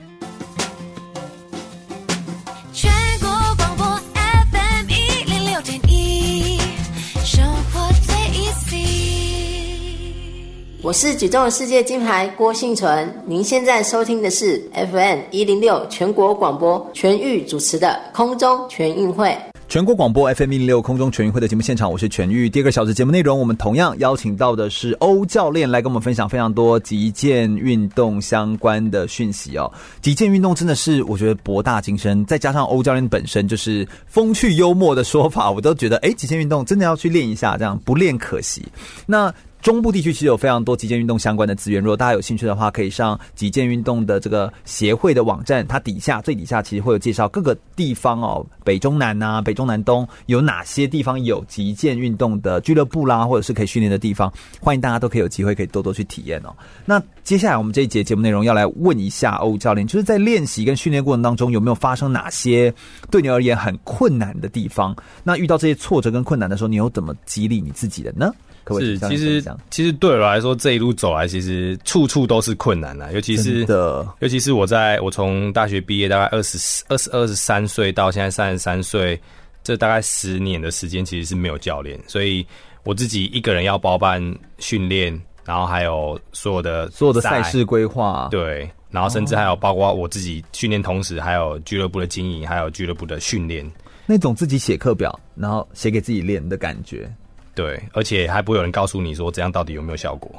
[10.82, 19.38] 我是举重世界金牌郭信淳，您现在收听的是 FM 一零六全国广播全域主持的空中全运会。
[19.68, 22.50] 全国广播 FM 一零六空中全运会的节目现场，我是全域。
[22.50, 29.70] 第二个小时节目内容，我们同样邀请到的是欧教练来跟我们分享非常多击剑运动相关的讯息哦。
[30.02, 38.64] 击剑运动真的是我觉得博大精深，再加上欧教练本身就是风趣幽默的说法，我都觉得哎，击剑运动真的要去练一下，这样不练可惜。
[39.06, 39.34] 那。
[39.62, 54.32] 中部地区其实有非常多极限运动相关的资源，如果大家有兴趣的话，可以上极限运动的这个协会的网站，它底下最底下其实会有介绍各个地方哦，北中南啊，北中南东有哪些地方有极限运动的俱乐部啦，或者是可以训练的地方，
[54.62, 56.56] 欢迎大家都可以有机会可以多多去体验哦。
[56.86, 62.74] 那接下来我们这一节节目内容要来问一下欧教练，就是在练习跟训练过程当中有没有发生哪些
[63.12, 64.96] 对你而言很困难的地方？
[65.22, 68.32] 那遇到这些挫折跟困难的时候，你又怎么激励你自己的呢？
[68.78, 79.20] 是，其实其实对我来说，这一路走来，其实处处都是困难啊，尤其是的，尤其是我在我从大学毕业大概二十二十二十三岁到现在三十三岁，
[79.64, 82.46] 这大概十年的时间，其实是没有教练，所以
[82.84, 84.22] 我自己一个人要包办
[84.58, 93.70] 训练，然后还有所有的所有的赛事规划，对，然后甚至还有包括我自己训练同时，还有俱乐部的经营，还有俱乐部的训练，
[94.06, 97.12] 那种自己写课表，然后写给自己练的感觉。
[97.60, 100.32] 对，而且还不会有人告诉你说这样到底有没有效果。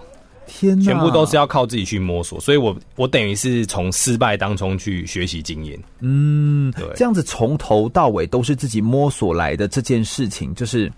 [0.47, 2.41] 天哪，全部都是要靠自己去摸索。
[2.41, 5.79] 所以我我等于是从失败当中去学习经验。
[6.01, 10.91] 嗯，对，这样子从头到尾都是自己摸索来的这件事情，就是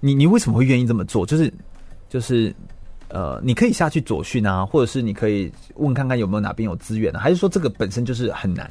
[0.00, 1.24] 你你为什么会愿意这么做？
[1.24, 1.50] 就是
[2.08, 2.52] 就是
[3.08, 8.68] 呃，你可以下去左训啊，或者是你可以问看看有没有哪边有资源啊，还是说这个本身就是很难？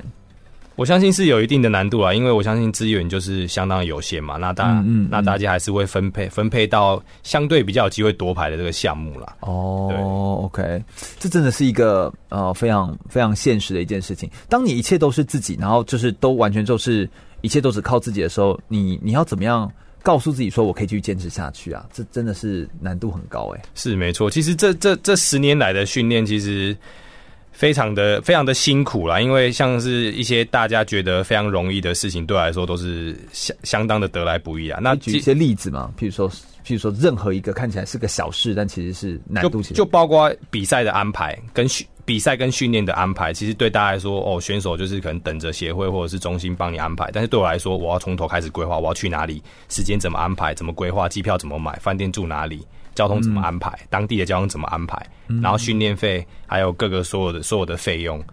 [0.75, 4.37] 我相信是有一定的难度啊，因为我相信资源就是相当有限嘛。
[4.37, 9.35] 那大嗯那大家还是会分配分配到相对比较有机会夺牌的这个项目啦。
[9.41, 10.83] 哦，OK，
[11.19, 14.29] 这真的是一个呃非常非常现实的一件事情。
[14.49, 17.07] 当你一切都是自己，然后就是都完全就是
[17.41, 19.71] 一切都只靠自己的时候，你你要怎么样
[20.01, 21.85] 告诉自己说我可以继续坚持下去啊？
[21.93, 23.65] 这真的是难度很高哎、欸。
[23.75, 26.75] 是没错，其实这这这十年来的训练，其实。
[27.53, 34.79] 非常的非常的辛苦啦，因为像是一些大家觉得非常容易的事情，对我来说都是相相当的得来不易啊。
[34.81, 52.65] 那举一些例子嘛，譬如说，譬如说，任何一个看起来是个小事，但其实是难度就，就包括比赛的安排跟训比赛跟训练的安排，其实对大家来说，哦，选手就是可能等着协会或者是中心帮你安排，但是对我来说，我要从头开始规划，我要去哪里，时间怎么安排，怎么规划，机票怎么买，饭店住哪里。
[52.95, 53.69] 交通怎么安排？
[53.81, 54.97] 嗯、当地的交通怎么安排？
[55.27, 58.23] 嗯、然后训练费，还有各个所有的所有的费用，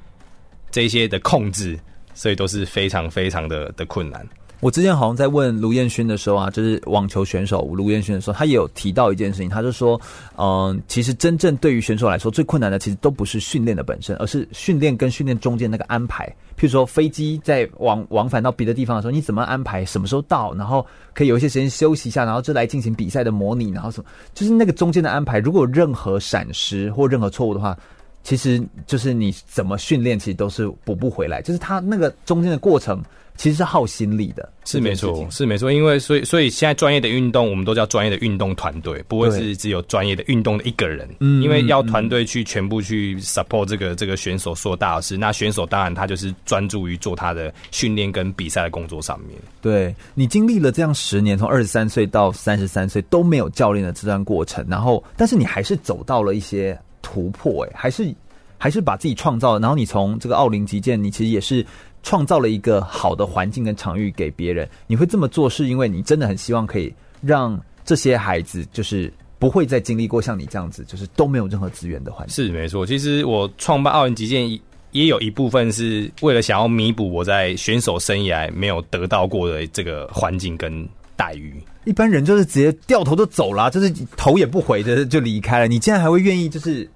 [0.71, 1.79] 这些的控制，
[2.15, 4.27] 所以都是非常非常的的困难。
[4.61, 9.99] 我之前好像在问卢彦勋的时候啊，就是网球选手卢彦勋的时候，他也有提到一件事情，他就说，
[10.37, 16.27] 嗯、其实真正对于选手来说最困难的，其实都不是训练的本身，而是训练跟训练中间那个安排。
[16.59, 27.75] 譬如说飞机在往往返到别的地方的时候，你怎么安排，什么时候到，然后可以有一些时间休息一下，然后就来进行比赛的模拟，然后什么，就是那个中间的安排，如果有任何闪失或任何错误的话，
[28.23, 33.03] 其实就是你怎么训练，其实都是补不回来，就是他那个中间的过程。
[33.41, 35.73] 其实是耗心力的，是没错，是没错。
[35.73, 41.09] 因为所以所以现在专业的运动，我们都叫专业的运动团队，不会是只有专业的运动的一个人。
[41.21, 49.31] 嗯，因为要团队去全部去 support 这个这个选手做大事，那选手当然他就是专注于做他的训练跟比赛的工作上面。
[49.63, 58.15] 对，你经历了这样十年，从二十三岁到三十三岁都没有教练的这段过程，然后但是你还是走到了一些突破，哎，还是
[58.59, 59.61] 还是把自己创造了。
[59.61, 61.65] 然后你从这个奥林击剑，你其实也是。
[62.03, 72.47] 创造了一个好的环境跟场域给别人，你会这么做是因为你真的很希望可以让这些孩子就是不会再经历过像你这样子，就是都没有任何资源的环境。
[72.47, 74.51] 是没错，其实我创办奥运击剑
[74.93, 81.55] 也有一部分是为了想要弥补我在选手生涯没有得到过的这个环境跟待遇。
[81.85, 85.69] 一般人就是直接掉头就走了，就是头也不回的就离开了。
[85.69, 86.89] 你竟然还会愿意就是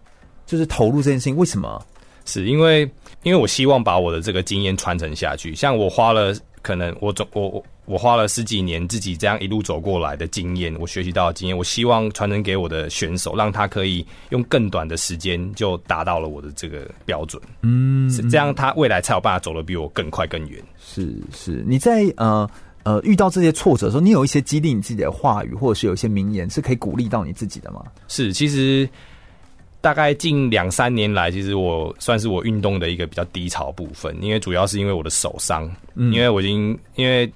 [0.46, 1.84] 就是投入这件事情，为什么？
[2.24, 2.90] 是因为。
[3.25, 17.43] 因为我希望把我的这个经验传承下去，像我花了可能我总我我我花了十几年自己这样一路走过来的经验，我学习到的经验，我希望传承给我的选手，让他可以用更短的时间就达到了我的这个标准。
[17.62, 20.62] 嗯，是这样，他未来才有办法走得比我更快更远。
[20.79, 22.49] 是是，你在呃
[22.85, 27.83] 呃遇到这些挫折的时候，你有一些激励你自己的话语，或者是有一些名言是可以鼓励到你自己的吗？
[28.07, 28.89] 是，其实。
[29.85, 37.30] 大概近两三年来，其实我算是我运动的一个比较低潮部分，因为主要是因为我的手伤，嗯，因为我已经因为。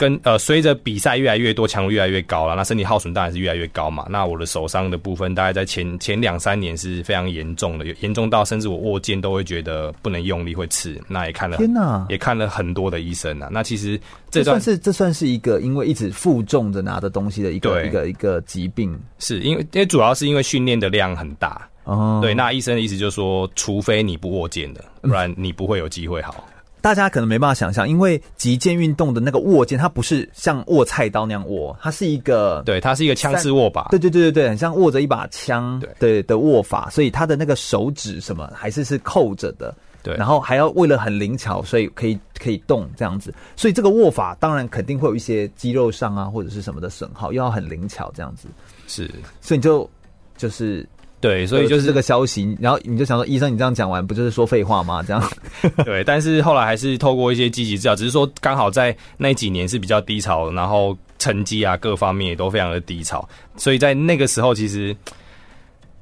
[0.00, 4.06] 跟呃，随着比赛越来越多，强度越来越高了，那身体耗损当然是越来越高嘛。
[4.08, 10.98] 那我的手伤的部分，大概在前前两三年是非常严重的，严重到甚至我握剑都会觉得不能用力会刺。
[11.06, 13.50] 那也看了，天哪，也看了很多的医生啊。
[13.52, 22.20] 那其实这算是这算是一个因为一直负重着拿着东西的一个一个一个疾病，是因为因为主要是因为训练的量很大哦。
[22.22, 26.42] 对，那医生的意思就是说，除非你不握剑的，不然你不会有机会好。
[26.80, 35.90] 大家可能没办法想象，因为击剑运动的那个握剑，它不是像握菜刀那样握，它是一个，对，它是一个枪式握把，对对对对对，很像握着一把枪，对。
[35.98, 48.48] 对的握法，所以它的那个手指什么还是是扣着的，对，然后还要为了很灵巧，所以可以可以动这样子，所以这个握法当然肯定会有一些肌肉上啊或者是什么的损耗，又要很灵巧这样子，
[48.86, 49.10] 是，
[49.40, 49.88] 所以你就
[50.36, 50.88] 就是。
[51.20, 55.02] 对，所以就是这个消息，然后你就想说，医生，你这样讲完，不就是说废话吗？
[55.02, 55.30] 这样，
[55.84, 56.02] 对。
[56.02, 64.96] 但是后来还是透过一些积极治疗，只是说刚好在那几年是比较低潮，然后成绩啊各方面也都非常的低潮，所以在那个时候其实。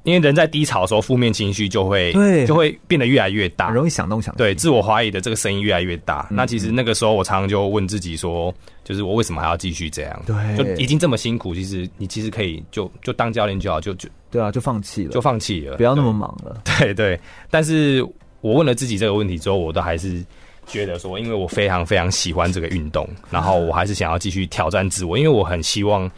[0.03, 4.37] 因为人在低潮的时候，负面情绪就会对就会变得越来越大，很容易想东想西。
[4.37, 6.25] 对，自我怀疑的这个声音越来越大。
[6.31, 8.51] 嗯、那其实那个时候，我常常就问自己说，
[8.85, 10.23] 就是我为什么还要继续这样？
[10.25, 16.61] 对，就已经这么辛苦，其实你其实可以就就当教练就好，就就对啊，就放弃了，就放弃了，不要那么忙了。
[16.79, 17.19] 对 对，
[17.49, 18.01] 但是
[18.41, 20.23] 我问了自己这个问题之后，我都还是
[20.67, 26.09] 觉得说，因为我非常非常喜欢这个运动，然后我还是想要继续挑战自我，因为我很希望，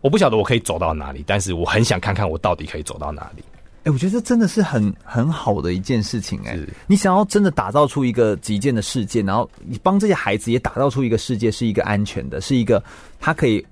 [0.00, 3.42] 我不晓得我可以走到哪里，但是我很想看看我到底可以走到哪里。
[3.84, 6.60] 哎、欸，我觉得这真的是很很好的一件事情哎、欸！
[6.86, 12.80] 你想要真的打造出一个极限的世界，然后你帮这些孩子也打造出一个世界，是一个安全的，是一个
[13.18, 13.64] 他可以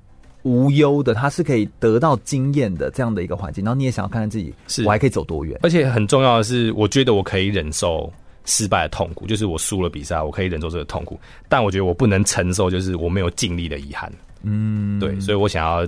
[0.42, 3.64] 无忧的，他是可以得到经验的这样的一个环境。
[3.64, 5.58] 然后你也想要看看自己，是我还可以走多远？
[5.62, 8.12] 而且很重要的是，我觉得我可以忍受
[8.44, 11.18] 失败的痛苦，就是我输了比赛，我可以忍受这个痛苦。
[11.48, 14.12] 但我觉得我不能承受，就是我没有尽力的遗憾。
[14.42, 15.86] 嗯，对，所以我想要。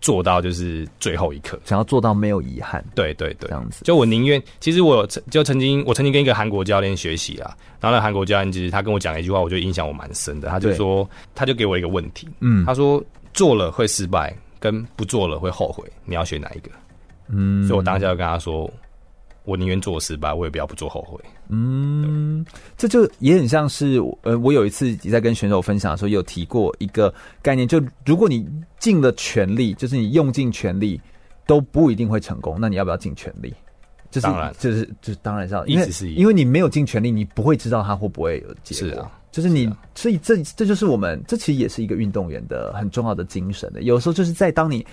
[0.00, 2.84] 做到就是最后一刻，想要做到没有遗憾。
[2.94, 3.84] 对对对，这样子。
[3.84, 10.48] 就我宁愿，其实我曾就曾经，我曾经跟一个韩国教练学习啊，然后那韩国教练其实他跟我讲了一句话，我觉得影响我蛮深的。
[10.48, 13.02] 他就说，他就给我一个问题，嗯，他说
[13.38, 16.70] 做了会失败，跟不做了会后悔，你要选哪一个？
[17.28, 18.68] 嗯，所以我当下就跟他说。
[19.44, 21.18] 我宁愿做失败，我也不要不做后悔。
[21.48, 22.44] 嗯，
[22.76, 28.46] 这就也很像是呃，我有一次也在跟选手分享的时候，有提过一个概念，就如果你
[28.78, 31.00] 尽了全力，就是你用尽全力
[31.46, 33.54] 都不一定会成功，那你要不要尽全力？
[34.10, 38.90] 就是当然，就是就是当然是要，因为因为你没有尽全力，你不会知道他会不会有结果。
[38.90, 43.82] 是啊，就是你，啊、所以这这就是我们，这其实也是一个运动员的很重要的精神的。
[43.82, 44.86] 有时候就是在当你。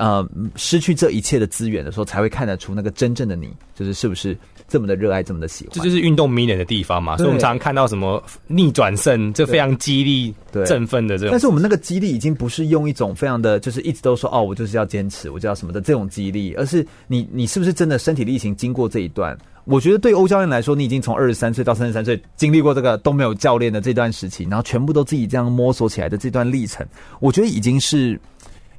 [0.00, 0.26] 呃，
[0.56, 4.34] 失去这一切的资源的时候，才会看得出那个真正的你，就是是不是
[4.66, 5.74] 这么的热爱，这么的喜欢。
[5.74, 7.18] 这就是运动迷人的地方嘛。
[7.18, 10.34] 所以我们常常看到什么逆转胜，这非常激励、
[10.64, 11.32] 振奋的这种。
[11.32, 19.36] 但是我们那个激励已经不是用一种非常的，就是一直都说哦，我就是要坚持，我就要什么的这种激励，而是你你是不是真的身体力行经过这一段？
[19.66, 26.86] 我觉得对欧教练来说，你已经从二十三岁到三十三岁经历过这个都没有教练的这段时期，然后全部都自己这样摸索起来的这段历程，
[27.20, 28.18] 我觉得已经是。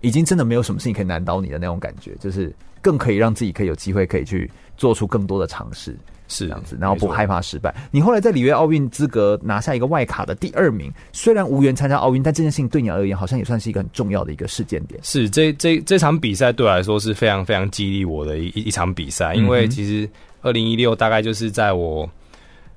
[0.02, 5.96] 已经真的没有什么事情可以难倒你的那种感觉，就是更可以让自己可以有机会可以去做出更多的尝试。
[6.34, 7.76] 是这样子，然后不害怕失败。
[7.92, 14.98] 你后来在里约奥运资格拿下一个外卡的第二名，虽然无缘参加奥运，但这件事情对你而言，好像也算是一个很重要的一个事件点。
[15.04, 20.10] 是这这这场比赛对我来说是非常非常激励我的一一场比赛，因为其实
[20.42, 22.10] 二零一六大概就是在我，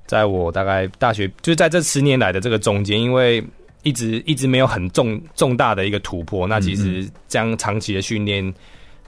[0.05, 3.41] 在我大概大学就是在这十年来的这个中间，因为
[3.85, 8.53] 一直一直没有很重重大的一个突破，那其实这样长期的训练。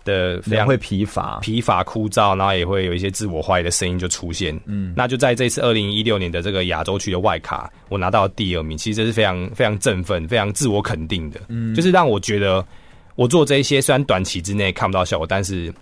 [0.07, 4.57] 的非常会疲乏、疲乏枯燥，然后也会有一些自我怀疑的声音就出现。
[4.65, 11.41] 嗯，那就在这次二零一六年的这个亚洲区的外卡，我拿到了第二名，其实这是非常非常振奋、非常自我肯定的。
[11.49, 12.65] 嗯，就是让我觉得
[13.15, 15.73] 我做这一些虽然短期之内看不到效果，但是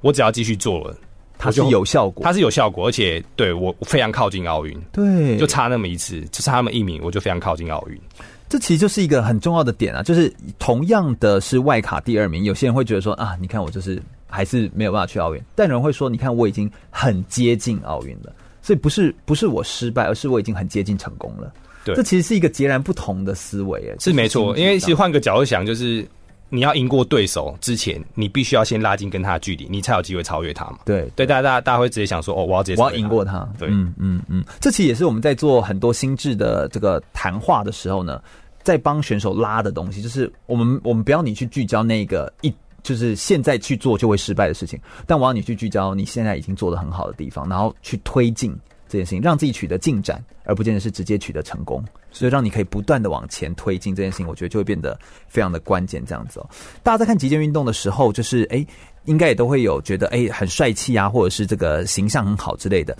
[0.00, 0.96] 我只要继续做了，
[1.36, 4.74] 它是有效果，它是有效果，而且对我非常靠近奥运。
[4.90, 8.00] 对，就差那么一次，就差那么一名，我就非常靠近奥运。
[8.48, 18.32] 这其实就是一个很重要的点啊，就是同样的是外卡第二名，有些人会觉得说啊，你看我就是还是没有办法去奥运，但有人会说，你看我已经很接近奥运了，
[18.62, 21.52] 所以不是不是我失败，而是我已经很接近成功了。
[21.84, 26.06] 对，这其实是一个截然不同的思维，哎，是没错，因为其实换个角度想，就是
[26.48, 30.78] 你要赢过对手之前，你必须要先拉近跟他的距离，你才有机会超越他嘛。
[30.84, 33.48] 对，对，大家大家大家会直接想说，哦，我要直接我要赢过他。
[33.58, 38.20] 对，嗯嗯嗯，这其实也是我们在做很多心智的这个谈话的时候呢。
[38.66, 44.76] 在帮选手拉的东西，就是我们我们不要你去聚焦那个一，就是现在去做就会失败的事情，
[45.06, 48.52] 但我要你去聚焦你现在已经做的很好的地方，然后去推进
[48.96, 51.84] 这件事情，让自己取得进展，而不见得是直接取得成功。
[52.10, 56.02] 所以让你可以不断的往前推进这件事情，我觉得就会变得非常的关键。
[56.06, 56.48] 这样子哦，
[56.82, 58.64] 大家在看极限运动的时候，就是哎，
[59.04, 62.96] 应该也都会有觉得哎很帅气啊，或者是这个形象很好之类的。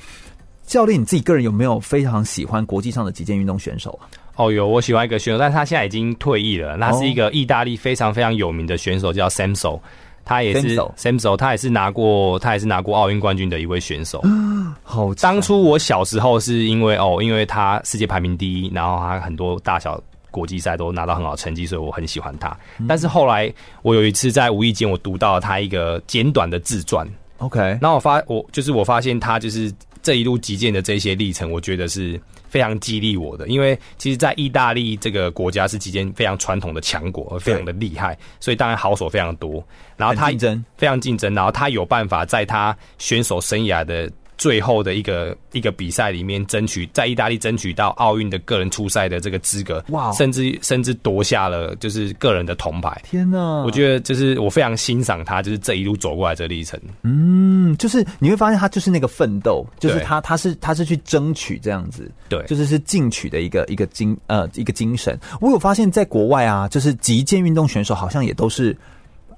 [0.67, 4.05] 教练，你自己个人有没有非常喜欢国际上的极限运动选手啊？
[4.35, 6.77] 哦，有，我喜欢一个选手，但是他现在已经退役了。
[6.77, 9.81] 那是一个意大利非常非常有名的选手，叫 Samso，
[10.27, 14.21] 他也是 Samso，他也是拿过，他也是拿过奥运冠军的一位选手。
[14.83, 20.03] 好，当初我小时候是因为哦，因为他世界排名第一，然后他很多大小
[20.33, 22.55] 国际赛都拿到很好的成绩，所以我很喜欢他。
[22.89, 23.51] 但是后来
[23.83, 27.09] 我有一次在无意间，我读到了他一个简短的自传。
[27.39, 29.73] OK，然后我发我就是我发现他就是
[30.03, 32.21] 这一路击剑的这些历程，我觉得是。
[32.49, 39.65] 非常激励我的，因为其实，在意大利这个国家是几间非常传统的强国，非常的厉害，所以当然好手非常多。
[39.97, 44.11] 然后他竞争非常竞争，然后他有办法在他选手生涯的。
[44.39, 50.17] 最后的一个一个比赛里面，争取在意大利争取到奥运的个人初赛的这个资格，哇 Wow！
[50.17, 53.01] 甚至甚至夺下了就是个人的铜牌。
[53.03, 53.63] 天哪！
[53.65, 56.79] 我觉得就是我非常欣赏他，就是这一路走过来这历程。
[57.03, 65.19] 嗯，就是你会发现他就是那个奋斗，就是他他是他是去争取这样子，对，就是是进取的一个一个精呃一个精神。
[65.41, 68.77] 我有发现，在国外啊，就是击剑运动选手好像也都是。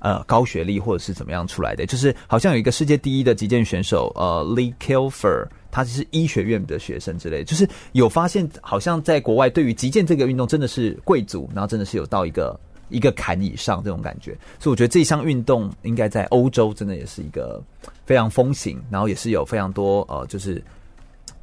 [0.00, 1.84] 呃，高学历或者是怎么样出来的？
[1.84, 7.42] 就是好像有一个世界第一的击剑选手，呃，Lee Kiefer，他是医学院的学生之类。
[7.42, 12.58] 就是有发现，好像在国外对于击剑这个运动真的是贵族，然后真的是有到一个
[12.90, 14.30] 一个坎以上这种感觉。
[14.60, 17.60] 所以我觉得这项运动应该在欧洲真的也是一个
[18.06, 20.62] 非常风行，然后也是有非常多呃，就是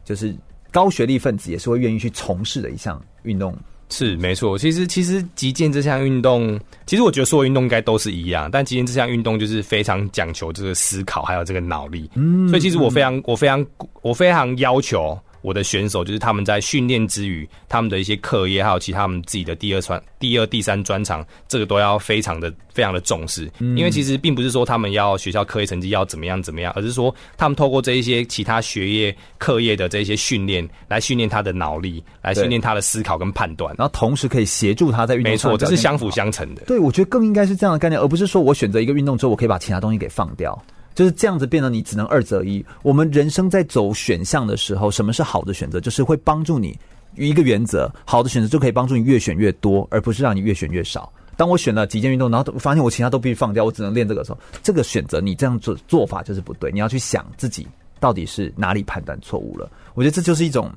[0.06, 0.34] 就是
[0.72, 3.54] 高学历分子也是会愿意去从事的一项运动。
[3.90, 12.10] 是没错，其实其实击剑这项运动，其实我觉得所有运动应该都是一样，但击剑这项运动就是非常讲求这个思考，还有这个脑力。
[12.16, 13.66] 嗯，所以其实我非常我非常
[14.02, 15.18] 我非常要求。
[15.46, 23.48] 我的选手就是他们在训练之余，他们的一些课业，还有其他们自己的第二专、第二、第三专长，这个都要非常的、非常的重视。
[23.60, 35.52] 因为其实并不是说他们要学校课业成绩要怎么样怎么样，而是说他们透过这一些其他学业课业的这些训练，来训练他的脑力，来训练他的思考跟判断，然后同时可以协助他在运动上。
[35.52, 36.64] 没错，这是相辅相成的。
[36.64, 40.60] 对，我觉得更应该是这样的概念，而不是说我选择一个运动之后，我可以把其他东西给放掉。
[40.96, 42.66] 就是这样子变得你只能二择一。
[42.82, 45.80] 我们人生在走选项的时候，什么是好的选择？
[45.80, 46.76] 就是会帮助你
[47.16, 51.12] 一个原则，好的选择就可以帮助你越选越多，而不是让你越选越少。
[51.38, 56.72] 当我选了击剑运动，然后发现我其他都必须放掉，我只能练这个时候，这个选择你这样做做法就是不对。
[56.72, 57.68] 你要去想自己
[58.00, 59.70] 到底是哪里判断错误了。
[59.94, 60.72] 我觉得这就是一种。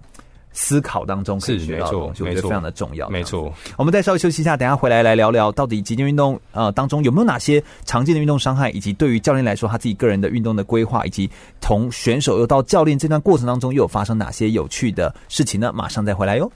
[0.60, 3.08] 思考当中可以学到的东西，我觉得非常的重要。
[3.08, 11.30] 没错，我们再稍微休息一下，等一下回来来聊聊到底极限运动呃当中有没有哪些常见的运动伤害，以及对于教练来说他自己个人的运动的规划，以及
[11.60, 15.72] 从选手又到教练这段过程当中又有发生哪些有趣的事情呢？
[15.72, 16.50] 马上再回来哟。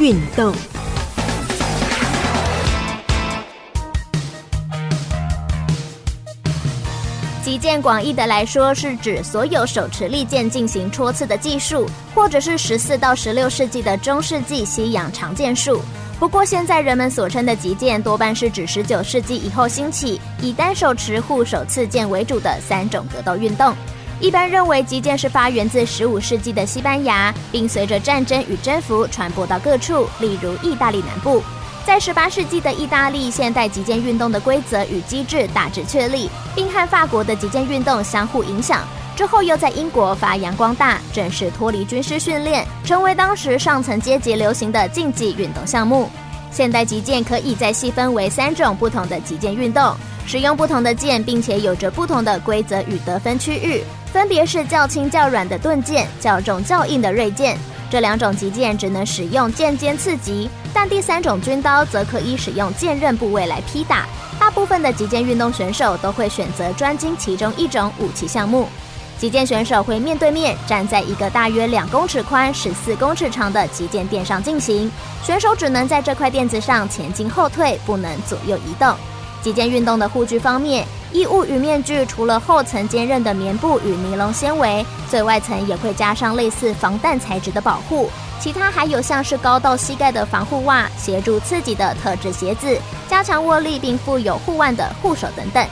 [0.00, 0.50] 运动。
[7.44, 15.82] 击剑广义的来说，是指所有手持利剑进行戳刺的技术，或者是十四到十六世纪的中世纪西洋长剑术。
[16.18, 23.74] 不过，现在人们所称的击剑，多半是指十九世纪以后兴起，以单手持护手刺剑为主的三种格斗运动。
[24.20, 31.42] 一般认为，击剑是发源自十五世纪的西班牙，并随着战争与征服传播到各处，例如意大利南部。
[31.86, 38.82] 在十八世纪的意大利，现代击剑运动的规则与机制大致确立，并和法国的击剑运动相互影响。
[39.16, 46.10] 之后又在英国发扬光大，正式脱离军事训练，成为当时上层阶级流行的竞技运动项目。
[46.50, 49.94] 现代击剑可以再细分为三种不同的击剑运动，
[50.26, 53.82] 使用不同的剑，并且有着不同的规则与得分区域，
[54.12, 57.56] 分别是较轻较软的钝剑，较重较硬的锐剑。
[57.88, 64.06] 这两种极剑只能使用剑尖刺击，但第三种军刀则可以使用剑刃部位来劈打。
[64.38, 68.66] 大部分的击剑运动选手都会选择专精其中一种武器项目。
[69.18, 74.90] 击剑选手会面对面站在一个大约两公尺宽、十四公尺长的极剑垫上进行，
[75.22, 78.96] 选手只能在这块垫子上前进后退，不能左右移动。
[79.42, 88.10] 极限运动的护具方面，衣物与面具除了厚层坚韧的棉布与尼龙纤维，最外层也会加上类似防弹材质的保护。
[88.38, 92.78] 其他还有像是高到膝盖的防护袜、协助刺激的特制鞋子、
[93.08, 95.66] 加强握力并附有护腕的护手等等。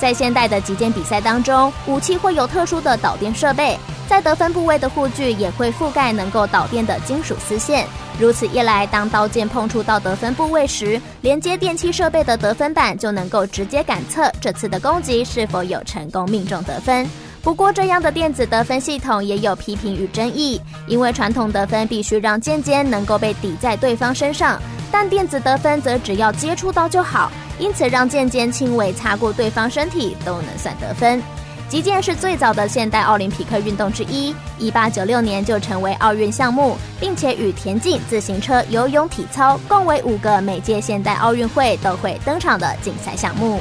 [0.00, 3.78] 在现代的击剑比赛当中，武器会有特殊的导电设备，
[4.08, 7.86] 在得分部位的护具也会覆盖能够导电的金属丝线。
[8.18, 17.06] 如此一来，当刀剑碰触到得分部位时，连接电器设备的得分板就能够直接感测这次的攻击是否有成功命中得分。
[17.42, 24.60] 不过，这样的电子得分系统也有批评与争议，因为传统得分必须让剑尖能够被抵在对方身上，
[24.90, 31.22] 但电子得分则只要接触到就好，因此让剑尖轻微擦过对方身体都能算得分。
[31.68, 43.60] 击剑是最早的现代奥林匹克运动之一，一八九六年就成为奥运项目，并且与田径、自行车、游泳、体操共为五个每届现代奥运会都会登场的竞赛项目。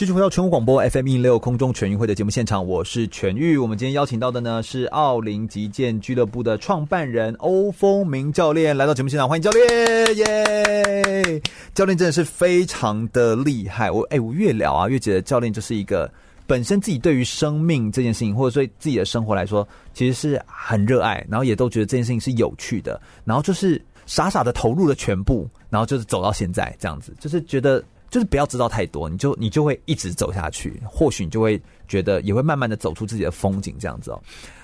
[0.00, 3.58] 继续回到全国广播 FM 一零六空中全运会的节目现场，我是全玉。
[3.58, 11.42] 我们今天邀请到的呢是奥林极剑俱乐部的创办人欧峰明教练来到节目现场，欢迎教练耶！
[11.74, 16.10] 教练真的是非常的厉害，我哎，我越聊啊越觉得教练就是一个
[16.46, 27.84] 本身自己对于生命这件事情，或者对自己的生活来说，其实是很热爱，然后也都觉得这件事情是有趣的，然后就是傻傻的投入了全部，然后就是走到现在这样子，就是觉得。
[28.10, 34.20] 就是不要知道太多，你就你就会一直走下去，或许你就会觉得也会慢慢的走出自己的风景，这样子哦。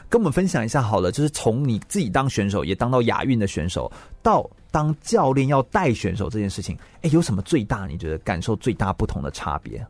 [0.08, 3.90] 跟我们分享一下好了，就是从你自己当选手，也当到亚运的选手，
[4.22, 9.84] 到当教练要带选手这件事情，哎，有什么最大你觉得感受最大不同的差别？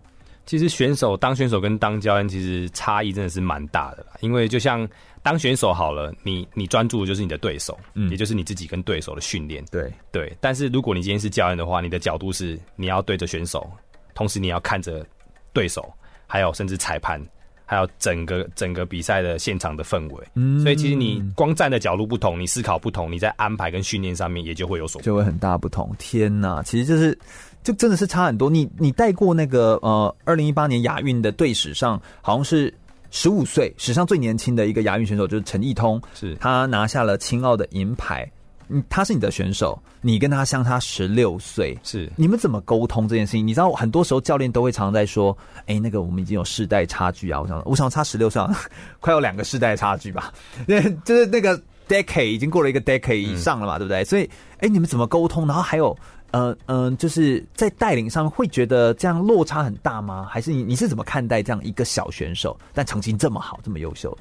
[0.44, 4.86] 其实选手当选手跟当教练其实差异真的是蛮大的，因为就像。
[5.26, 10.32] 当选手好了，你你专注的就是你的对手，嗯，也就是你自己跟对手的训练，对对。
[10.40, 13.68] 但是如果你今天是教练的话，你的角度是你要对着选手，
[14.14, 15.04] 同时你要看着
[15.52, 15.92] 对手，
[16.28, 17.20] 还有甚至裁判，
[17.64, 20.24] 还有整个整个比赛的现场的氛围。
[20.34, 25.92] 嗯，所以其实你光站的角度不同，你思考不同，你在安排跟训练上面也就会有所就会很大不同。
[25.98, 27.18] 天呐，其实就是
[27.64, 28.48] 就真的是差很多。
[28.48, 32.72] 你你带过那个呃，二零一八年亚运的队史上好像是。
[33.10, 38.30] 十五岁，史上最年轻的一个亚运选手就是陈义通，是他拿下了青奥的银牌。
[38.68, 43.46] 嗯，他是你的选手，你跟他相差十六岁，是你们怎么沟通这件事情？
[43.46, 45.36] 你知道，很多时候教练都会常常在说
[45.66, 48.42] ：“哎、欸，那个我们已经有世代差距啊！”我想，我想差十六岁，
[48.98, 50.32] 快有两个世代差距吧？
[50.66, 51.56] 那就是那个
[51.88, 54.04] decade 已经过了一个 decade 以上了嘛，嗯、对不对？
[54.04, 55.46] 所以，哎、欸，你们怎么沟通？
[55.46, 55.96] 然后还有。
[56.32, 60.26] 嗯、呃、嗯，就是在带领上会觉得这样落差很大吗？
[60.30, 64.16] 还是你你是怎么看待这样一个小选手，但成绩这么好，这么优秀？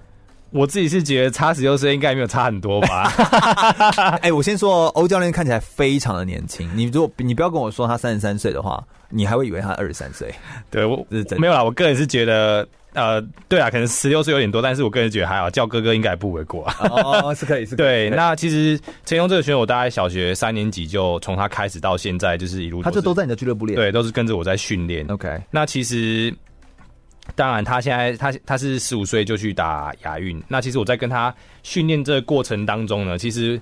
[0.52, 3.12] 我自己是觉得差十六岁应该没有差很多吧。
[4.22, 6.70] 哎、欸，我先说，欧教练看起来非常的年轻。
[6.76, 10.34] 你如果你不要跟我说他三十三岁的话，你还会以为他二十三岁。
[10.70, 11.06] 对我
[11.38, 12.66] 没有啦，我个人是觉得。
[12.96, 16.76] 呃，对啊，可能十六岁有点多，但是我个人觉得还好，叫哥哥应该不为过啊。
[16.80, 17.86] 哦，是可以，是可以。
[18.10, 25.06] 对，那其实陈勇这个选手，我大概小学三年级就从他开始到现在，就是一路，他就都在你的俱乐部练，对，都是跟着我在训练。
[25.10, 26.34] OK，那其实
[27.36, 31.34] 当然，他现在他他是十五岁就去打亚运，那其实我在跟他
[31.64, 33.62] 训练这个过程当中呢，其实。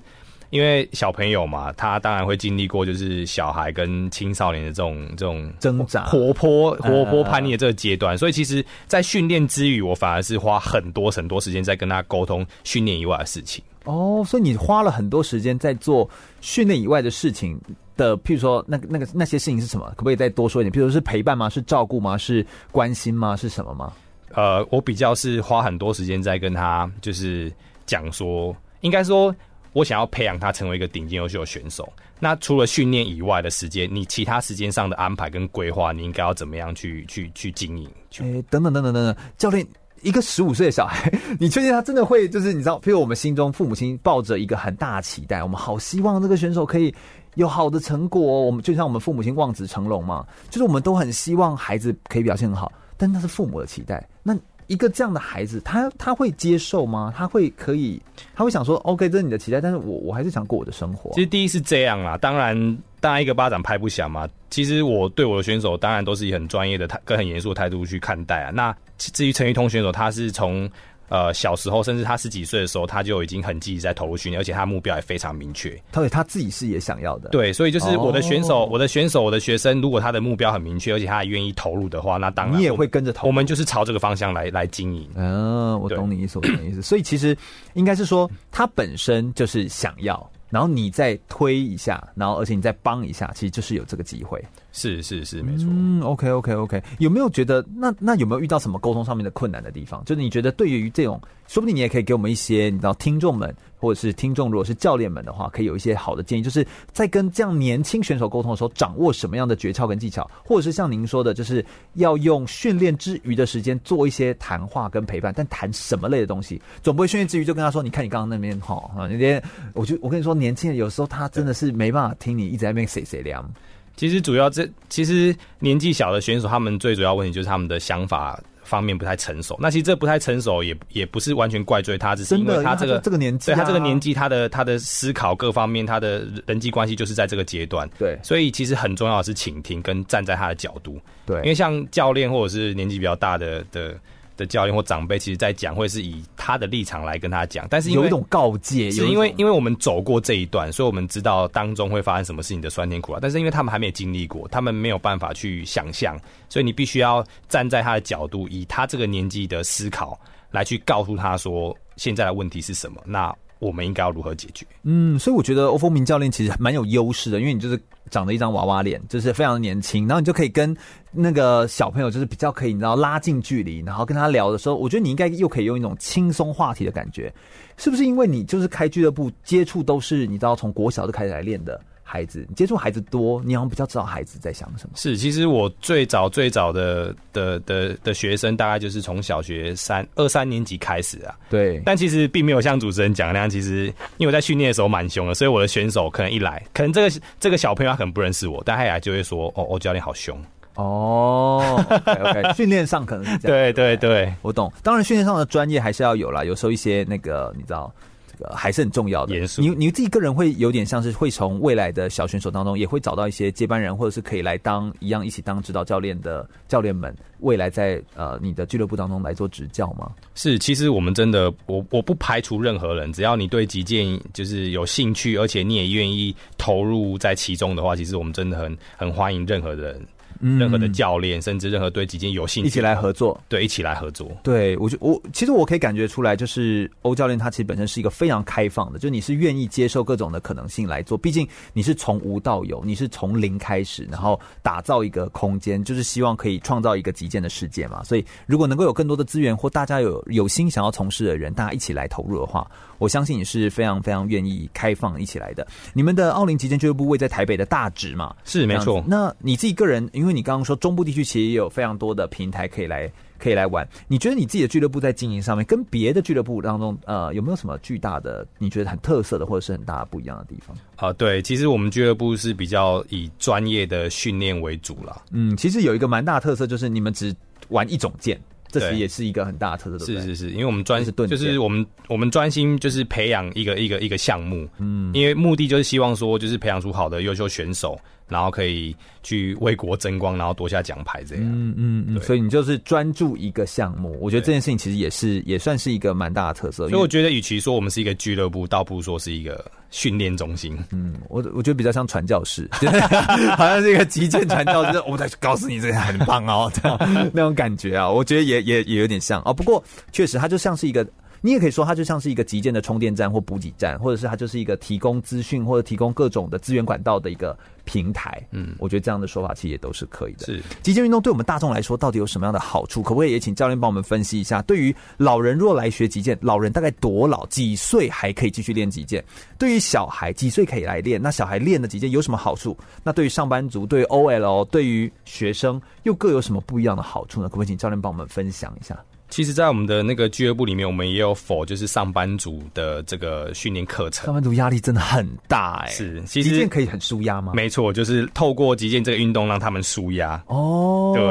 [0.54, 13.64] 因为小朋友嘛，他当然会经历过就是小孩跟青少年的这种这种挣扎、活泼、活泼叛逆的这个阶段，所以其实，在训练之余，我反而是花很多很多时间在跟他沟通训练以外的事情。
[13.82, 16.08] 哦，所以你花了很多时间在做
[16.40, 17.60] 训练以外的事情
[17.96, 19.86] 的，譬如说那个那个那些事情是什么？
[19.96, 20.72] 可不可以再多说一点？
[20.72, 21.50] 譬如说是陪伴吗？
[21.50, 22.16] 是照顾吗？
[22.16, 23.36] 是关心吗？
[23.36, 23.92] 是什么吗？
[24.34, 27.52] 呃，我比较是花很多时间在跟他就是
[27.86, 29.34] 讲说，应该说。
[29.74, 31.86] 我想要培养他成为一个顶尖优秀的选手。
[32.18, 37.86] 那除了训练以外的时间，你其他时间上的安排跟规划，你应该要怎么样去去去经营？
[38.20, 39.66] 哎、等等等等等等，教练，
[40.00, 42.26] 一个十五岁的小孩， 你确定他真的会？
[42.28, 46.94] 就是你知道，譬如我们心中父母亲抱着一个很大的期待，我们好希望这个选手可以
[47.34, 48.22] 有好的成果。
[48.22, 54.08] 我们就像我们父母亲望子成龙嘛，就是我们都很希望孩子可以表现很好，但那是父母的期待。
[54.22, 54.34] 那
[54.66, 57.12] 一个这样的孩子，他他会接受吗？
[57.16, 58.00] 他会可以，
[58.34, 61.10] 他会想说，OK，这是你的期待，但是我我还是想过我的生活。
[61.14, 64.28] 其实第一是这样啦，当然，当然一个巴掌拍不响嘛。
[64.50, 68.50] 其实我对我的选手，当然都是以很专业的态跟很严肃的态度去看待啊。
[68.50, 70.70] 那至于陈玉通选手，他是从。
[71.14, 75.80] 呃，小时候甚至他十几岁的时候，他就已经很积极在投入训练，而且他目标也非常明确。
[75.92, 77.28] 他对他自己是也想要的。
[77.28, 83.28] 对，所以就是我的选手，哦、我的选手，我的学生，如果他的目标很明确，而且他还愿意投入的话，那当然你也会跟着投入。
[83.28, 85.08] 我们就是朝这个方向来来经营。
[85.14, 86.82] 嗯，我懂你意思，我懂你意思。
[86.82, 87.36] 所以其实
[87.74, 90.28] 应该是说，他本身就是想要。
[90.50, 94.40] 然后你再推一下，然后而且你再帮一下，其实就是有这个机会。
[94.76, 95.68] 是是是，没错。
[95.70, 96.82] 嗯，OK OK OK。
[96.98, 100.04] 有没有觉得那那有没有遇到什么沟通上面的困难的地方？
[100.04, 111.64] 就是你觉得对于这种，说不定你也可以给我们一些，你知道听众们或者是听众，如果是教练们的话，可以有一些好的建议，就是在跟这样年轻选手沟通的时候，掌握什么样的诀窍跟技巧，或者是像您说的，就是
[111.94, 119.40] 要用训练之余的时间做一些谈话跟陪伴，但谈什么类的东西，总不会训练之余就跟他说，你看你刚刚那边哈啊那边，
[119.72, 120.34] 我就我跟你说。
[120.34, 123.48] 年轻人有时候他真的是没办法听你一直在那边谁谁凉。
[123.96, 129.56] 其实主要这其实年纪小的选手，他们最主要问题就是他们的想法方面不太成熟。
[129.60, 137.88] 那其实这不太成熟也也不是完全怪罪他，只是因为他这个这个年纪，对他这个年纪，他的他的思考各方面，他的人际关系就是在这个阶段。
[137.98, 141.00] 对，所以其实很重要的是倾听跟站在他的角度。
[141.26, 143.94] 对，因为像教练或者是年纪比较大的的。
[144.36, 153.18] 的教练或长辈，其实在讲，会是以他的立场来跟他讲，但是有一种告诫，是因为因为我们走过这一段，所以我们知道当中会发生什么事情的酸甜苦辣。
[153.20, 156.18] 但是因为他们还没有经历过，他们没有办法去想象，
[156.48, 160.18] 所以你必须要站在他的角度，以他这个年纪的思考
[160.50, 163.00] 来去告诉他说，现在的问题是什么。
[163.04, 164.66] 那我们应该要如何解决？
[164.82, 170.76] 嗯，所以我觉得欧风明教练其实蛮有优势的，因为你就是长着一张娃娃脸，就是非常年轻，然后你就可以跟
[171.10, 177.32] 那个小朋友就是比较可以，你知道拉近距离，然后跟他聊的时候，我觉得你应该又可以用一种轻松话题的感觉，
[177.76, 178.04] 是不是？
[178.04, 181.80] 因为你就是开俱乐部，接触都是你知道从国小就开始来练的。
[182.06, 184.92] 孩子，你接触孩子多，你好像比较知道孩子在想什么。
[184.94, 191.34] 是，其实我最早最早的的的的学生，大概就是从小学三二三年级开始啊。
[191.48, 193.86] 对，但其实并没有像主持人讲的那样，其实
[194.18, 200.38] 因为我在训练的时候蛮凶的，所以我的选手可能一来，可能这个这个小朋友他可能不认识我，但他一来就会说：“哦，欧教练好凶。”
[200.76, 203.72] 哦，OK， 训练上可能是这样。
[203.72, 204.70] 对对对，我懂。
[204.82, 207.92] 当然，训练上的专业还是要有啦，有时候一些那个你知道。
[208.36, 209.34] 这个还是很重要的。
[209.34, 220.10] 严肃，你你自己个人会有点像是会从未来的小选手当中，也会找到一些接班人，或者是可以来当一样一起当指导教练的教练们，未来在呃你的俱乐部当中来做执教吗？
[220.34, 230.00] 是，其实我们真的，我我不排除任何人，只要你对击剑就是有兴趣，而且你也愿意投入在其中的话，其实我们真的很很欢迎任何人。
[230.40, 233.40] 任何的教练，甚至任何对击剑有兴趣，一起来合作。
[233.48, 234.30] 对，一起来合作。
[234.42, 241.16] 对，我就我其实我可以感觉出来，就是欧教练他其实本身是一个非常开放的，就你是愿意接受各种的可能性来做。
[241.16, 248.02] 毕竟你是从无到有，你是从零开始，然后打造一个空间，就是希望可以创造一个极简的世界嘛。
[248.04, 252.66] 所以如果能够有更多的资源，或大家有有心想要从事的人，大家一起来投入的话，
[252.98, 255.66] 我相信你是非常非常愿意开放一起来的。
[255.92, 258.34] 你们的奥林极简俱乐部位在台北的大直嘛？
[258.44, 259.04] 是没错。
[259.06, 263.86] 那你自己个人，因为你刚刚说中部地区其实也有非常多的平台可以来可以来玩。
[264.08, 270.76] 你觉得你自己的俱乐部在经营上面，跟别的俱乐部当中，呃，有没有什么巨大的你觉得很特色的，或者是很大的不一样的地方？
[270.96, 275.22] 啊、呃，对，其实我们俱乐部是比较以专业的训练为主啦。
[275.30, 277.34] 嗯，其实有一个蛮大的特色，就是你们只
[277.68, 278.40] 玩一种剑。
[278.80, 287.98] 这其实也是一个很大的特色，是是是，因为我们专是就是我们我们专心就是培养一个一个一个项目，嗯，因为目的就是希望说就是培养出好的优秀选手，
[288.28, 291.44] 然后可以去为国争光，然后夺下奖牌这样。
[291.44, 296.88] 嗯嗯嗯，所以你就是专注一个项目，我觉得这件事情其实也是也算是一个蛮大的特色。
[296.88, 299.64] 所以我觉得，与其说我们是一个俱乐部，倒不如说是一个
[299.94, 300.76] 训练中心。
[300.90, 302.68] 嗯，我我觉得比较像传教士，
[303.56, 305.00] 好像是一个击剑传教士。
[305.06, 306.98] 我再告诉你，这个很棒哦，这样
[307.32, 309.54] 那种感觉啊，我觉得也也也有点像哦。
[309.54, 311.06] 不过确实，它就像是一个。
[311.44, 318.42] 你也可以说，它就像是一个极简的充电站或补给站，或者是它就是一个提供资讯或者提供各种的资源管道的一个平台。
[318.50, 320.46] 嗯，我觉得这样的说法其实也都是可以的。
[320.46, 323.02] 是极简运动对我们大众来说到底有什么样的好处？
[323.02, 324.62] 可不可以也请教练帮我们分析一下？
[324.62, 329.22] 对于老人若来学极简，老人大概多老几岁还可以继续练极简？
[329.58, 331.20] 对于小孩几岁可以来练？
[331.20, 332.74] 那小孩练的极简有什么好处？
[333.02, 337.50] 那对于上班族、对于 OL、对于学生又各有什么不一样的好处呢？
[337.50, 338.98] 可不可以请教练帮我们分享一下？
[339.30, 344.26] 其实，在我们的那个俱乐部里面，我们也有 for 就是上班族的这个训练课程。
[344.26, 345.92] 上班族压力真的很大哎、欸。
[345.92, 347.52] 是，其实击剑可以很舒压吗？
[347.54, 350.40] 没错，就是透过击剑这个运动让他们舒压。
[350.46, 351.24] 哦，对，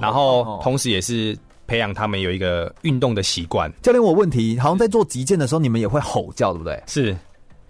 [0.00, 1.36] 然后同时也是
[1.66, 3.72] 培养他们有一个运动的习惯。
[3.82, 6.80] 教练，我问题，好像在做击剑的时候，你们也会吼叫，对不对？
[6.86, 7.16] 是，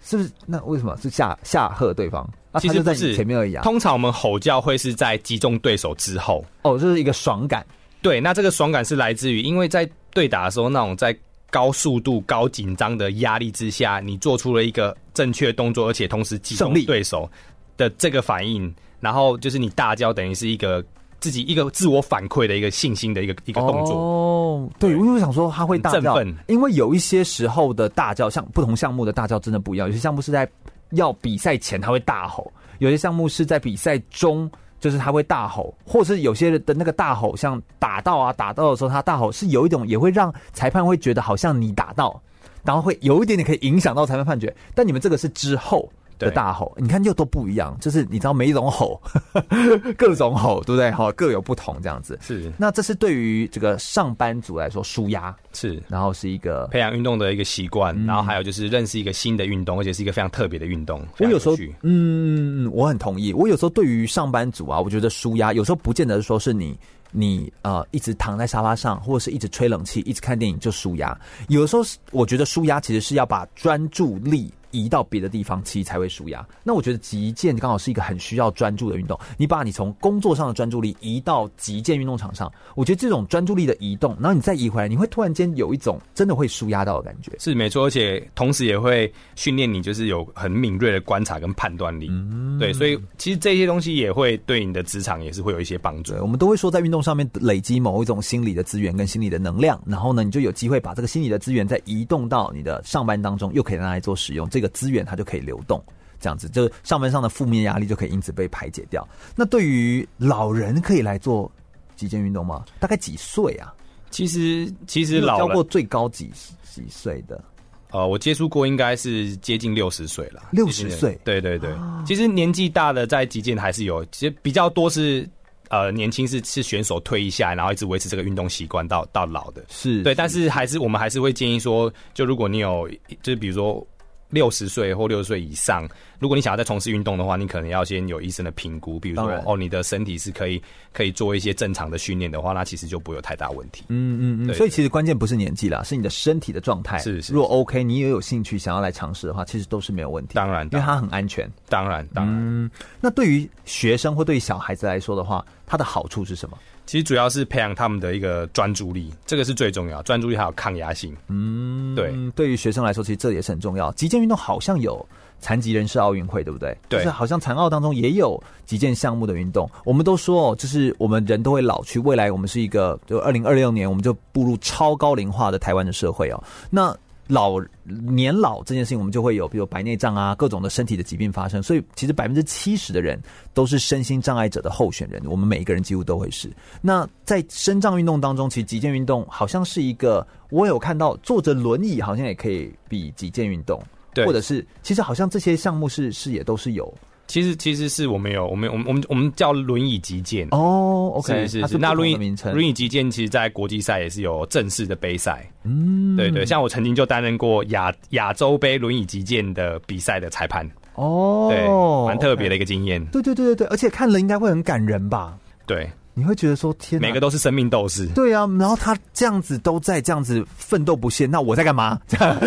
[0.03, 0.31] 是不是？
[0.45, 2.29] 那为什么是下下吓对方？
[2.59, 3.63] 其实在你前面而已啊。
[3.63, 6.45] 通常我们吼叫会是在击中对手之后。
[6.63, 7.65] 哦，就是一个爽感。
[8.03, 11.17] 对，那这个爽感是来自于，因为在对打的时候，那种在
[11.51, 17.31] 高速度、高紧张的压力之下，你做出了一个正确动作，而且同时击中对手
[17.77, 20.83] 的这个反应，然后就是你大叫，等于是一个
[21.19, 23.95] 自己一个自我反馈的一个信心的一个一个动作。
[23.95, 30.49] 哦，对，因为我想说他会大叫，振奋，因为有一些时候的大叫，像不同项目的大叫真的不一样，有些项目是在
[30.93, 34.51] 要比赛前他会大吼，有些项目是在比赛中。
[34.81, 42.21] 就是他会大吼，或是有些人的那个大吼，像打到啊打到的时候，他大吼是有一种也会让裁判会觉得好像你打到，
[42.65, 44.55] 然后会有一点点可以影响到裁判判决。
[44.75, 45.89] 但你们这个是之后
[46.21, 49.01] 的大吼，你看又都不一样，就是你知道每一种吼，
[49.97, 50.91] 各种吼，对不对？
[50.93, 52.19] 哈，各有不同这样子。
[52.21, 61.03] 是，那这是对于这个上班族来说，舒压是，然后是一个培养运动的一个习惯，嗯、然后还有就是认识一个新的运动，而且是一个非常特别的运动。
[61.19, 63.33] 我有时候，嗯，我很同意。
[63.33, 66.79] 我有时候对于上班族啊，我觉得舒压有时候不见得说是你
[67.11, 71.19] 你呃一直躺在沙发上，或者是一直吹冷气，一直看电影就舒压。
[71.49, 74.53] 有的时候是我觉得舒压其实是要把专注力。
[74.71, 76.47] 移到别的地方，其实才会舒压。
[76.63, 79.19] 那我觉得极剑刚好是一个很需要专注的运动。
[79.37, 87.33] 你把你从工作上的专注力移到极剑运动场上，我觉得这种专注力的移动，然后你再移回来，你会突然间有一种真的会舒压到的感觉。
[87.39, 92.09] 是没错，而且同时也会训练你，就是有很敏锐的观察跟判断力。
[92.11, 96.15] 嗯，对，所以其实这些东西也会对你的职场也是会有一些帮助。
[96.21, 104.49] 我们都会说，在运动上面累积某一种心理的资源跟心理的能量，然后呢，你就有机会把这个心理的资源再移动到你的上班当中，又可以拿来做使用。
[104.49, 105.01] 这个资源。
[105.11, 105.83] 它就可以流动，
[106.21, 109.09] 这样子，就上班上的负面压力就可以因此被排解掉。
[109.35, 111.51] 那对于老人可以来做
[111.97, 112.65] 极限运动吗？
[112.79, 113.75] 大概几岁啊？
[114.11, 116.31] 其实，其实老教过最高几
[116.63, 117.43] 几岁的？
[117.91, 120.51] 呃，我接触过，应该是接近六十岁了。
[120.53, 121.19] 六十岁？
[121.25, 121.73] 对对对。
[121.73, 125.29] 啊、其实年纪大的在极限还是有，其实比较多是
[125.71, 129.65] 呃年轻是是选手退役下来，然后一直维持这个运动习惯到到老的。
[129.69, 132.89] 是对，是但是还是我们还是会建议说，就如果你有，
[133.23, 133.85] 就是比如说。
[134.31, 140.63] 六十岁或六十岁以上，如果你想要再从事运动的话，你可能要先有医生的评估，比如说哦，你的身体是可以
[140.93, 143.85] 可以做一些正常的训练的话，那其实就不会有太大问题。
[143.89, 144.55] 嗯嗯嗯。
[144.55, 146.99] 所以其实关键不是年纪啦，是你的身体的状态。
[146.99, 147.33] 是是。
[147.33, 150.35] 如果 OK，你也有兴趣想要来尝试的话，其实都是没有问题。
[150.35, 151.51] 当然，因为它很安全。
[151.69, 152.35] 当然当然。
[152.37, 152.71] 嗯。
[153.01, 156.57] 那对于学生或对于小孩子来说的话，它的好处是什么？
[156.91, 160.03] 其实主要是培养他们的一个专注力，这个是最重要。
[160.03, 161.17] 专注力还有抗压性。
[161.29, 162.13] 嗯，对。
[162.35, 163.93] 对于学生来说，其实这也是很重要。
[163.93, 165.07] 击剑运动好像有
[165.39, 166.77] 残疾人士奥运会，对不对？
[166.89, 166.99] 对。
[166.99, 169.71] 就是好像残奥当中也有击剑项目的运动。
[169.85, 176.43] 我们都说，就是我们人都会老去，未来我们是一个，就二零二六年我们就步入超高龄化的台湾的社会哦。
[176.71, 176.93] 那
[177.31, 181.63] 老年老这件事情，我们就会有，比如白内障啊，各种的身体的疾病发生。
[181.63, 183.19] 所以，其实百分之七十的人
[183.55, 185.23] 都是身心障碍者的候选人。
[185.25, 186.51] 我们每一个人几乎都会是。
[186.83, 193.81] 那在身障运动当中，其实极限运动好像是一个，我有看到坐着轮椅好像也可以比极限运动，
[194.27, 196.93] 或者是其实好像这些项目是是也都是有。
[197.31, 201.79] 其实其实是我们有，我们我们我们我们叫轮椅击剑哦，OK，是是是。
[201.79, 202.17] 那轮椅
[202.53, 205.49] 轮椅击剑，其实，在国际赛也是有正式的杯赛。
[205.63, 210.69] 嗯，对对，像我曾经就担任过亚亚洲杯轮椅击剑的比赛的裁判。
[210.97, 211.65] 哦，对，
[212.09, 213.03] 蛮特别的一个经验。
[213.13, 215.39] 对对对对对，而且看了应该会很感人吧？
[215.67, 215.89] 对。
[216.21, 218.05] 你会觉得说天，每个都是生命斗士。
[218.09, 221.99] 对啊，然后他这样子都在这样子奋斗不懈，那我在干嘛？
[222.07, 222.39] 这 样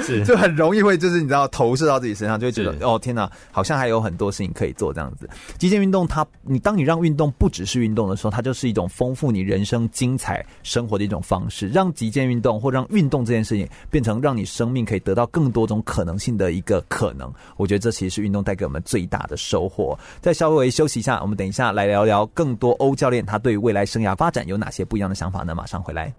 [0.00, 5.28] 是 就很容易会就是你知道投射到自己身上，就会觉得哦天哪，好像还有很多事情可以做这样子。
[5.58, 11.68] 极限运动它，你当你让运动不只是运动的时候，它就是一种丰富你人生精彩生活的一种方式。
[11.68, 19.98] 让极限运动或让运动这件事情变成让你生命可以得到更多种可能性的一个可能，我觉得这其实是运动带给我们最大的收获。
[20.22, 25.54] 再稍微休息一下，我们等一下来聊聊更多欧教练他对未来生涯发展有哪些不一样的想法呢？
[25.54, 26.14] 马上回来。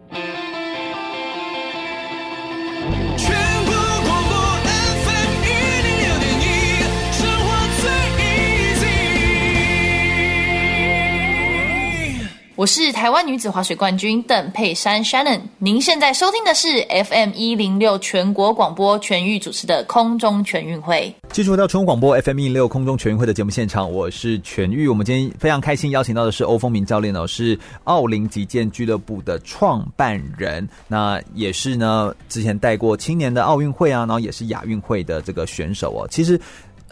[12.62, 16.68] 我是台湾女子滑水冠军邓佩珊 Shannon，您现在收听的是
[17.06, 21.12] FM 一零六全国广播全域主持的空中全运会。
[21.32, 24.88] 继续回到全国广播 FM 一零六空中全运会的节目现场，我是全玉。
[24.88, 36.08] 我们今天非常开心邀请到的是欧风明教练哦，是奥林击剑俱乐部的创办人，那也是呢之前带过青年的奥运会啊，然后也是亚运会的这个选手哦。
[36.12, 36.40] 其实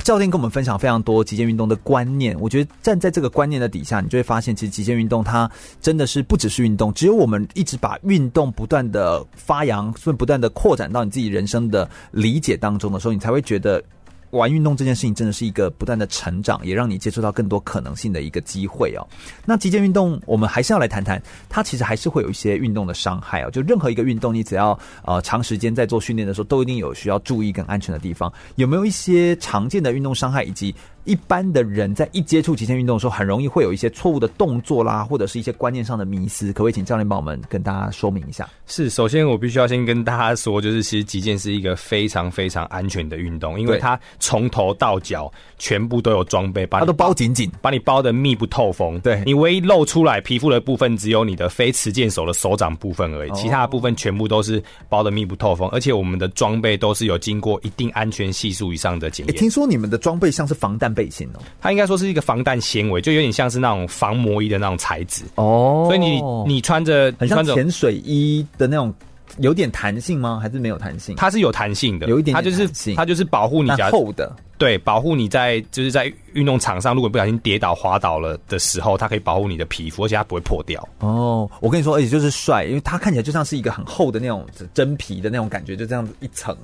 [0.03, 5.49] 教练跟我们分享非常多极限运动的观念，我觉得站在这个观念的底下，你就会发现，其实极限运动它
[5.81, 13.83] 真的是不只是运动，只有我们一直把运动不断的发扬，所以不断的扩展到你自己人生的理解当中的时候，你才会觉得。
[14.31, 19.07] 玩运动这件事情真的是一个不断的成长，也让你接触到更多可能性的一个机会哦。
[19.45, 23.51] 那极限运动，我们还是要来谈谈，它其实还是会有一些运动的伤害哦。
[23.51, 28.31] 就任何一个运动，你只要呃长时间在做训练的时候，都一定有需要注意跟安全的地方。
[28.55, 30.73] 有没有一些常见的运动伤害，以及
[31.05, 36.47] 一般的人在一接触极限运动的时候，很容易会有一些错误的动作啦，或者是一些观念上的迷思？
[36.53, 38.47] 可不可以请教练帮我们跟大家说明一下？
[38.65, 48.99] 是，首先我必须要先跟大家说，就是其实极限是一个非常非常安全的运动，因为它从头到脚全部都有装备，把它都包紧紧，把你包的密不透风。
[48.99, 55.67] 对，你唯一露出来皮肤的部分，只有你的非持剑手的手掌部分而已，其他的部分全部都是包的密不透风。
[55.69, 59.35] 而且我们的装备都是有经过一定安全系数以上的检验。
[59.35, 65.85] 听说你们的装备像是防弹背心哦，它应该说是一个防弹纤维，就有点像是那种防磨衣的那种材质哦。
[65.87, 68.93] 所以你你穿着很像潜水衣的那种。
[69.37, 70.39] 有点弹性吗？
[70.41, 71.15] 还是没有弹性？
[71.15, 80.85] 它是有弹性的，有一点点，它就是它就是保护你家厚的，对，保护你在就是在运动场上，如果不小心跌倒滑倒了的时候，它可以保护你的皮肤，而且它不会破掉。
[80.99, 86.57] 哦，我跟你说，而且就是帅，因为它看起来就像是一个很厚的那种真皮的那种感觉，就这样子一层。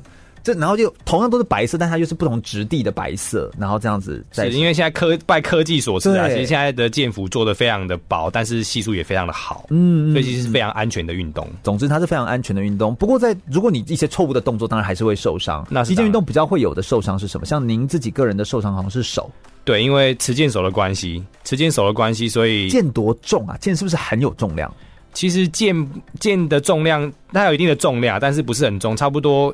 [0.46, 4.48] 这然后就同样都是白色，但它又是不同质地的白色，然后这样子在。
[4.52, 11.50] 是因为现在科拜科技所赐啊，其实现在的剑服做的非常的薄，但是系数也非常的好，嗯，所以其实是非常安全的运动。
[11.64, 12.94] 总之，它是非常安全的运动。
[12.94, 15.66] 不过，在如果你一些错误的动作，当然还是会受伤。
[15.68, 17.46] 那击剑运动比较会有的受伤是什么？
[17.48, 19.28] 像您自己个人的受伤好像是手，
[19.64, 23.58] 对，因为持剑手的关系，持剑手的关系，所以剑多重啊？
[23.60, 24.72] 剑是不是很有重量？
[25.12, 25.76] 其实剑
[26.20, 29.52] 剑的重量它有一定的重量，但是不是很重，差不多。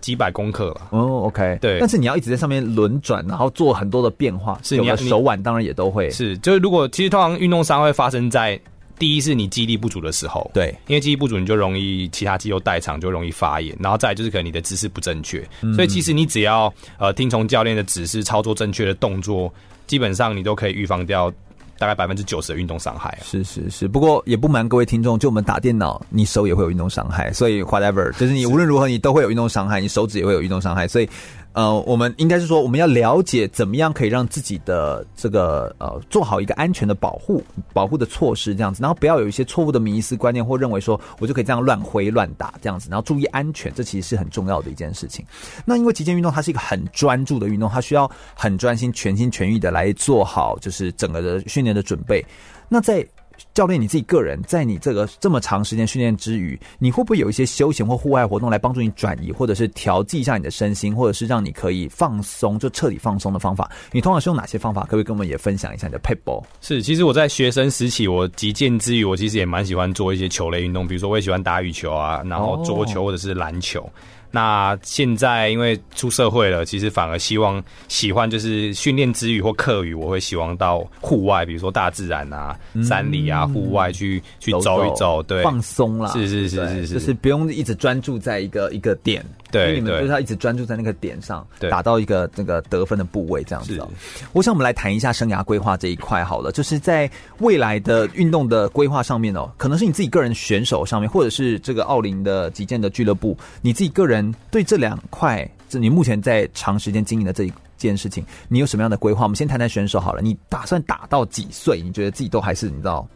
[0.00, 6.10] 几百公克了哦，OK，对，但是你要一直在上面轮转，然后做很多的变化，是你的手腕当然也都会。
[6.10, 8.58] 是，就是如果其实通常运动伤会发生在
[8.98, 19.52] 第一是你肌力不足的时候，对，因为肌力不足你就容易其他肌肉代偿就容易发炎，然后再就是可能你的姿势不正确，嗯、所以其实你只要呃听从教练的指示，操作正确的动作，
[19.86, 21.32] 基本上你都可以预防掉。
[21.80, 31.08] 大概百分之九十的运动伤害，是是是，不过也不瞒各位听众，就我们打电脑，你手也会有运动伤害，所以 whatever，就是你无论如何你都会有运动伤害，你手指也会有运动伤害，所以。
[31.52, 37.42] 呃，我们应该是说，我们要了解怎么样可以让自己的这个呃做好一个安全的保护、
[37.72, 45.24] 保护的措施，这样子，然后不要有一些错误的迷思观念，或认为说我就可以这样乱挥乱打这样子，然后注意安全，这其实是很重要的一件事情。
[45.64, 52.24] 那因为极限运动它是一个很专注的运动，它需要很专心、全心全意的来做好就是整个的训练的准备。
[52.68, 53.04] 那在
[53.52, 63.70] 教练，你自己个人在你这个这么长时间训练之余，你会不会有一些休闲或户外活动来帮助你转移，或者是调剂一下你的身心，或者是让你可以放松，就彻底放松的方法？
[63.92, 64.82] 你通常是用哪些方法？
[64.82, 66.42] 可不可以跟我们也分享一下你的撇步？
[66.60, 73.80] 是，其实我在学生时期，我击剑之余，我其实也蛮喜欢做一些球类运动，比如说我也喜欢打羽球啊，然后桌球或者是篮球。
[73.80, 73.90] 哦
[74.30, 86.10] 那现在因为出社会了，其实反而希望喜欢就是训练之余或课余，我会希望到户外，比如说大自然啊、嗯、山里啊、户外去去走一走，对，放松啦。
[86.12, 89.24] 是是是是是，就是不用一直专注在一个一个点。
[89.50, 93.88] 对因为你们就是要一直专注在那个点上，对打到一个那个得分的部位，这样子哦。
[94.32, 109.22] 我想我们来谈一下生涯规划这一块好了，就是在未来的运动的规划上面哦，可能是你自己个人选手上面，或者是这个奥林的击剑的俱乐部，你自己个人对这两块，这你目前在长时间经营的这一件事情，你有什么样的规划？
[109.24, 111.80] 我们先谈谈选手好了，你打算打到几岁？
[111.82, 113.06] 你觉得自己都还是你知道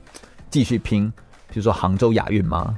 [0.51, 1.13] 继续拼？
[1.49, 2.77] 比如说杭州亚运吗？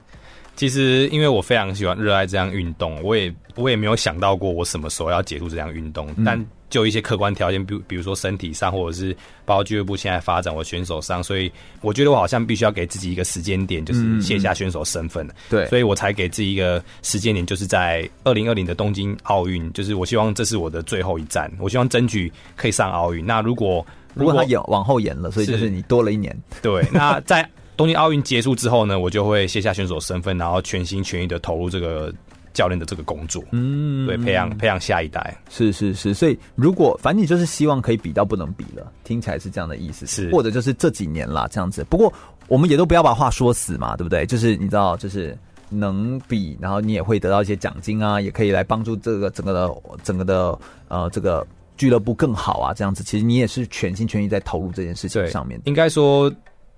[0.57, 6.09] 其实，因为我非常喜欢热爱这项运动，我也我也没有想到过我什么时候要结束这项运动。
[6.17, 11.51] 嗯但就一些客观条件，比比如说身体上，或者是包括俱乐部现在发展我选手上，所以
[11.81, 15.25] 我觉得我好像必须要给自己一个时间点，就是卸下选手身份。
[15.49, 23.25] 对，所以我才给自己一个时间点，就是在二零二零的东京奥运，就是我希望这是我的最后一站，我希望争取可以上奥运。
[23.25, 26.37] 那如果如果他延往后延了，所以就是你多了一年。
[26.63, 27.49] 对，那在。
[27.77, 32.13] 东京奥运结束之后呢，我就会卸下选手身份，然后全心全意的投入这个
[32.55, 33.45] 教练的这个工作。
[33.53, 35.37] 嗯，对，培养培养下一代。
[35.51, 40.07] 是是是，所以如果反正你就是希望可以比到不能比了，听起来是这样的意思。
[40.07, 41.85] 是，或者就是这几年啦这样子。
[41.91, 42.11] 不过
[42.49, 44.25] 我们也都不要把话说死嘛，对不对？
[44.25, 45.37] 就是你知道，就是
[45.69, 50.59] 能比，然后你也会得到一些奖金啊，也可以来帮助这个整个的整个的
[50.89, 51.47] 呃这个
[51.77, 53.05] 俱乐部更好啊，这样子。
[53.05, 55.61] 其实你也是全心全意在投入这件事情上面。
[55.67, 56.33] 应该说。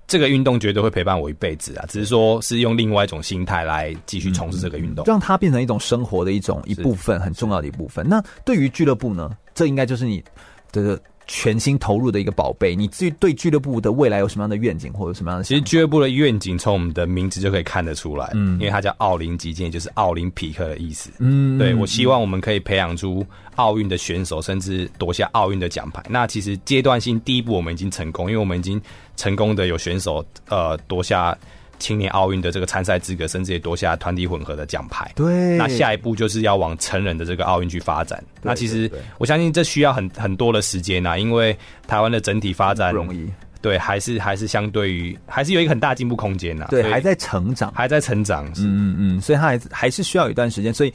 [0.08, 1.84] 这个运动绝对会陪伴我一辈子啊！
[1.86, 8.08] 只是说是用另外一种心态来继续从事这个运动，让它变成一种生活的一种一部分，很重要的一部分。
[8.08, 9.36] 那对于俱乐部呢？
[9.54, 10.24] 这应该就是你
[10.72, 10.98] 的
[11.28, 12.74] 全心投入的一个宝贝。
[12.74, 15.44] 你至于对俱乐部的未来有什么样的愿景，或者什么样的？
[15.44, 21.10] 其实俱乐部的愿景从我们的名字就可以看得出来，嗯，因为它叫奥林击剑，也就是奥林匹克的意思。
[21.18, 23.24] 嗯，对，我希望我们可以培养出
[23.54, 26.02] 奥运的选手，甚至夺下奥运的奖牌。
[26.08, 28.80] 那其实阶段性第一步我们已经成功，因为我们已经。
[29.18, 31.36] 成功的有选手呃夺下
[31.78, 35.10] 青年奥运的这个参赛资格，甚至也夺下团体混合的奖牌。
[35.14, 38.22] 对，那下一步就是要往成人的这个奥运去发展。
[38.42, 41.56] 那其实我相信这需要很很多的时间呐，因为
[41.86, 43.28] 台湾的整体发展不容易。
[43.60, 46.66] 对，还是还是相对于还是有一个很大进步空间呐。
[46.70, 48.46] 对，还在成长，还在成长。
[48.56, 50.92] 嗯嗯嗯，所以他还还是需要一段时间，所以。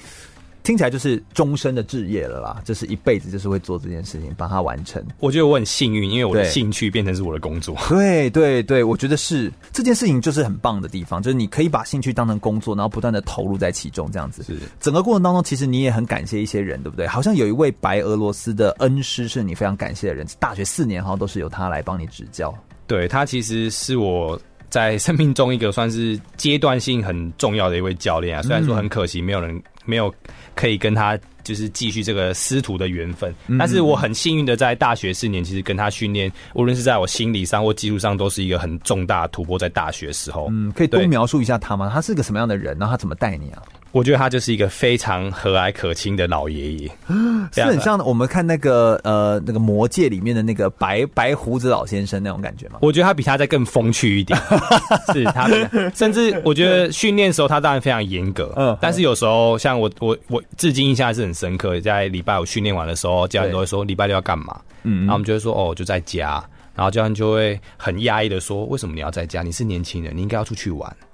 [0.64, 5.04] 听起来就是终身的置业了啦，就是一辈子就是会做这件事情，把它完成。
[5.20, 7.76] 我觉得我很幸运，因为我的兴趣变成是我的工作。
[7.90, 14.42] 对对对，我觉得是这件事情就是很棒的地方，就是你可以把兴趣当成工作，然后不断的投入在其中，这样子。
[14.44, 17.06] 是整个过程当中，其实你也很感谢一些人，对不对？
[17.06, 22.54] 好像有一位白俄罗斯的恩师是你非常感谢的人，大学四年好像都是由他来帮你指教。
[22.88, 28.42] 对，他其实是我在生命中一个算是阶段性很重要的一位教练啊。
[28.42, 30.14] 虽然说很可惜，没有人没有。
[30.56, 39.58] 可以跟他就是继续这个师徒的缘分，但是我很幸运的在大学四年，其实跟他训练，无论是在我心理上或技术上，都是一个很重大的突破。
[39.58, 41.90] 在大学时候，嗯，可以多描述一下他吗？
[41.92, 42.78] 他是个什么样的人？
[42.78, 43.64] 然后他怎么带你啊？
[43.94, 46.92] 我觉得他就是一个非常和蔼可亲的老爷爷，
[47.54, 52.80] 是很像我们看那个呃那个魔戒里面的那个白白胡子老先生那种感觉吗？
[52.82, 54.38] 我觉得他比他再更风趣一点，
[55.14, 55.48] 是他，
[55.94, 66.44] 甚至我觉得训练的时候他当然非常严格，嗯，但是有时候像我我我至今印象还是很深刻，在礼拜五训练完的时候，教练都会说礼拜六要干嘛，嗯，然后我们就会说哦就在家。
[66.76, 69.44] 然后教练就会很压抑的说：“为什么你要在家？
[69.44, 70.98] 你是年轻人，你应该要出去玩。”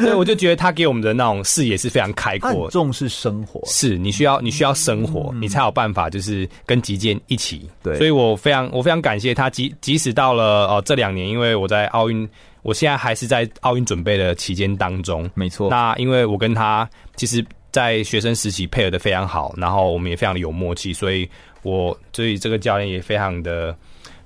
[0.00, 3.60] 所以我就觉得他给我们的那种视野是非常开阔，重视生活。
[3.66, 7.68] 是你需要，你需要生活，嗯、你才有办法就是跟击剑一起。
[7.82, 12.26] 对，所以我非常我非常感谢他，即即使到了哦、呃、这两年，因为我在奥运，
[12.62, 15.30] 我现在还是在奥运准备的期间当中。
[15.34, 15.68] 没错。
[15.68, 21.28] 那因为我跟他其实，在学生时期配合的非常好，然后我们也非常的有默契，所以
[21.60, 23.76] 我所以这个教练也非常的。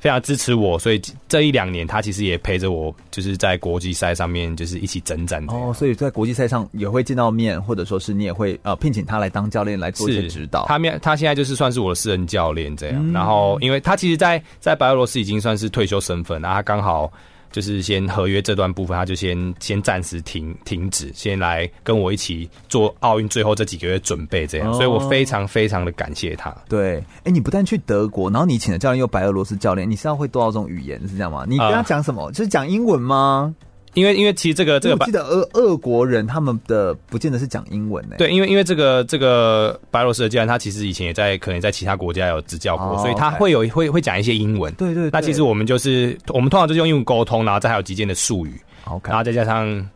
[0.05, 5.43] 非常支持我，所以这一两年他其实也陪着我，就是在国际赛上面就是一起征战。
[5.49, 10.67] 哦，所以在国际赛上也会见到面，或者说是你也会呃聘请他来当教练来做一些指导。
[10.67, 12.97] 他面他现在就是算是我的私人教练这样。
[12.99, 17.11] 嗯、然后因为他其实在，在在白俄罗斯已经算是退休身份，然后他刚好。
[17.55, 26.53] 就是先合约这段部分，他就先先暂时停停止，先来跟我一起做奥运最后这几个月准备，这样，所以我非常非常的感谢他。
[26.69, 31.45] 对，哎、欸，你不但去德国，然后你请的教练又白俄罗斯教练，你是要会多少种语言是这样吗？
[31.49, 32.25] 你跟他讲什么？
[32.25, 33.55] 呃、就是讲英文吗？
[33.95, 38.17] 因为因为其实这个这个，我记得俄俄国人他们的不见得是讲英文呢。
[38.19, 44.73] 对，因为因为这个这个白罗斯的教练，他其实以前也在可能在其他国家有执教过，所以他会有会会讲一些英文。
[44.75, 45.09] 对对。
[45.11, 48.61] 那其实我们就是我们通常就是用英文沟通，然后再还有极简的术语
[49.03, 49.89] 然后再加上。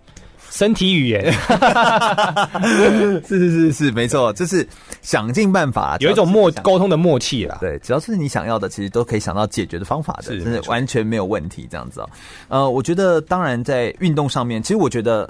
[0.50, 1.32] 身体语言
[3.26, 4.66] 是是是是没错，就是
[5.02, 7.58] 想尽办法，有一种默沟通的默契啦。
[7.60, 11.68] 对，只要是你想要的，其实都可以想到解决的方法的，是真的完全没有问题。
[11.70, 12.08] 这样子哦，
[12.48, 15.28] 呃，我觉得当然在运动上面，其实我觉得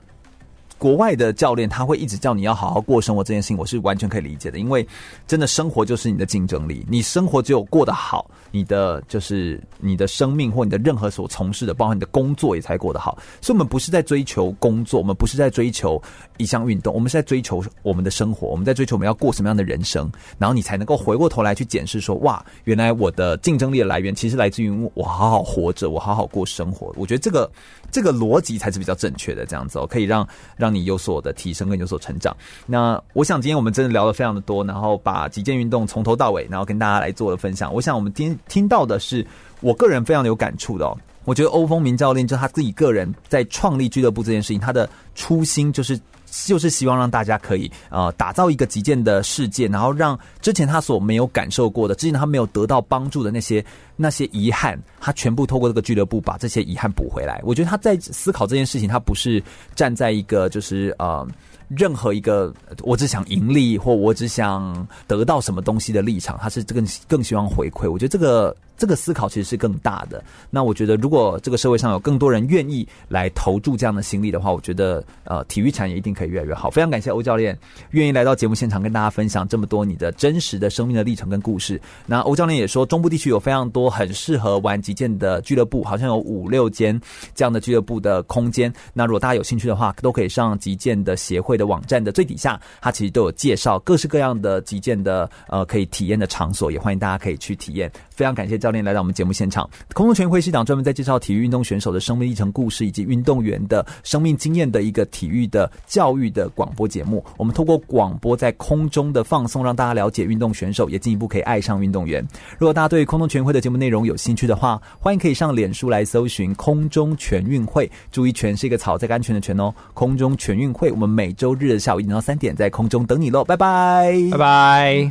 [0.79, 4.87] 国外的教练他会一直叫你要好好过生活这件事情，我是完全可以理解的，因为
[5.27, 13.19] 真的生活就是你的竞争力，你生活只有过得好，你的就是你的生命或你的任何所从事的，包括你的工作也才过得好。
[13.41, 16.01] 所以，我们不是在追求工作，我们不是在追求
[16.37, 26.93] 一项运动，我们是在追求我们的生活，我们在追求我们要过什么样的人生，然后你才能够回过头来去检视说，哇，原来我的竞争力的来源其实来自于我好好活着，我好好过生活。
[26.97, 27.51] 我觉得这个
[27.91, 30.27] 这个逻辑才是比较正确的，这样子哦，可以让
[30.57, 32.37] 让你有所的提升跟有所成长。
[32.67, 37.73] 那我想今天我们真的聊得非常的多，然后把击剑运动从头到尾，然后跟大家来做了分享。
[37.73, 39.27] 我想我们今天听到的是
[39.61, 40.97] 我个人非常有感触的哦。
[41.25, 46.01] 我觉得欧风明教练就他自己个人在创立俱乐部这件事情，他的初心就是
[46.47, 53.63] 就是希望让大家可以呃打造一个击剑的世界，然后让之前他所没有感受过的，之前他没有得到帮助的那些
[53.95, 57.39] 那些遗憾，他全部透过这个俱乐部把这些遗憾补回来。
[57.45, 59.43] 我觉得他在思考这件事情，他不是
[59.75, 61.29] 站在一个就是呃。
[61.69, 67.91] 任何一个我只想盈利或我只想得到什么东西的立场，他是更更希望回馈。
[67.91, 70.25] 我觉得这个这个思考其实是更大的。
[70.49, 76.71] 那我觉得，如果这个社会上有更多人愿意来投注这样的心力的话，我觉得呃，体育产业一定可以越来越好。
[76.71, 77.59] 非常感谢欧教练
[77.91, 81.81] 愿意来到节目现场跟大家分享这么多你的真实的生命的历程跟故事。
[82.07, 86.99] 那欧教练也说，中部地区有非常多很适合玩击剑的俱乐部，好像有五六间
[87.35, 88.73] 这样的俱乐部的空间。
[88.95, 97.91] 那如果大家有兴趣的话，都可以上击剑的协会的网站的最底下，它其实都有介绍各式各样的击剑的呃可以体验的场所，也欢迎大家可以去体验。
[98.19, 99.71] 非常感谢教练来到我们节目现场。
[99.95, 107.25] 空中全运会是一档专门在介绍体育运动选手的生命历程故事以及运动员的生命经验的一个体育的教育的广播节目。
[107.37, 112.27] 我们透过广播在空中的放送，让大家了解运动选手，也进一步可以爱上运动员。
[112.59, 119.73] 如果大家对空中全运会的节目内容有兴趣的话，欢迎可以上脸书来搜寻“空中全运会”，注意“全”是一个草在安全的“全”哦。
[119.95, 125.07] 空中全运会，我们每周日的下午一点到三点在空中等你喽，拜拜，拜拜。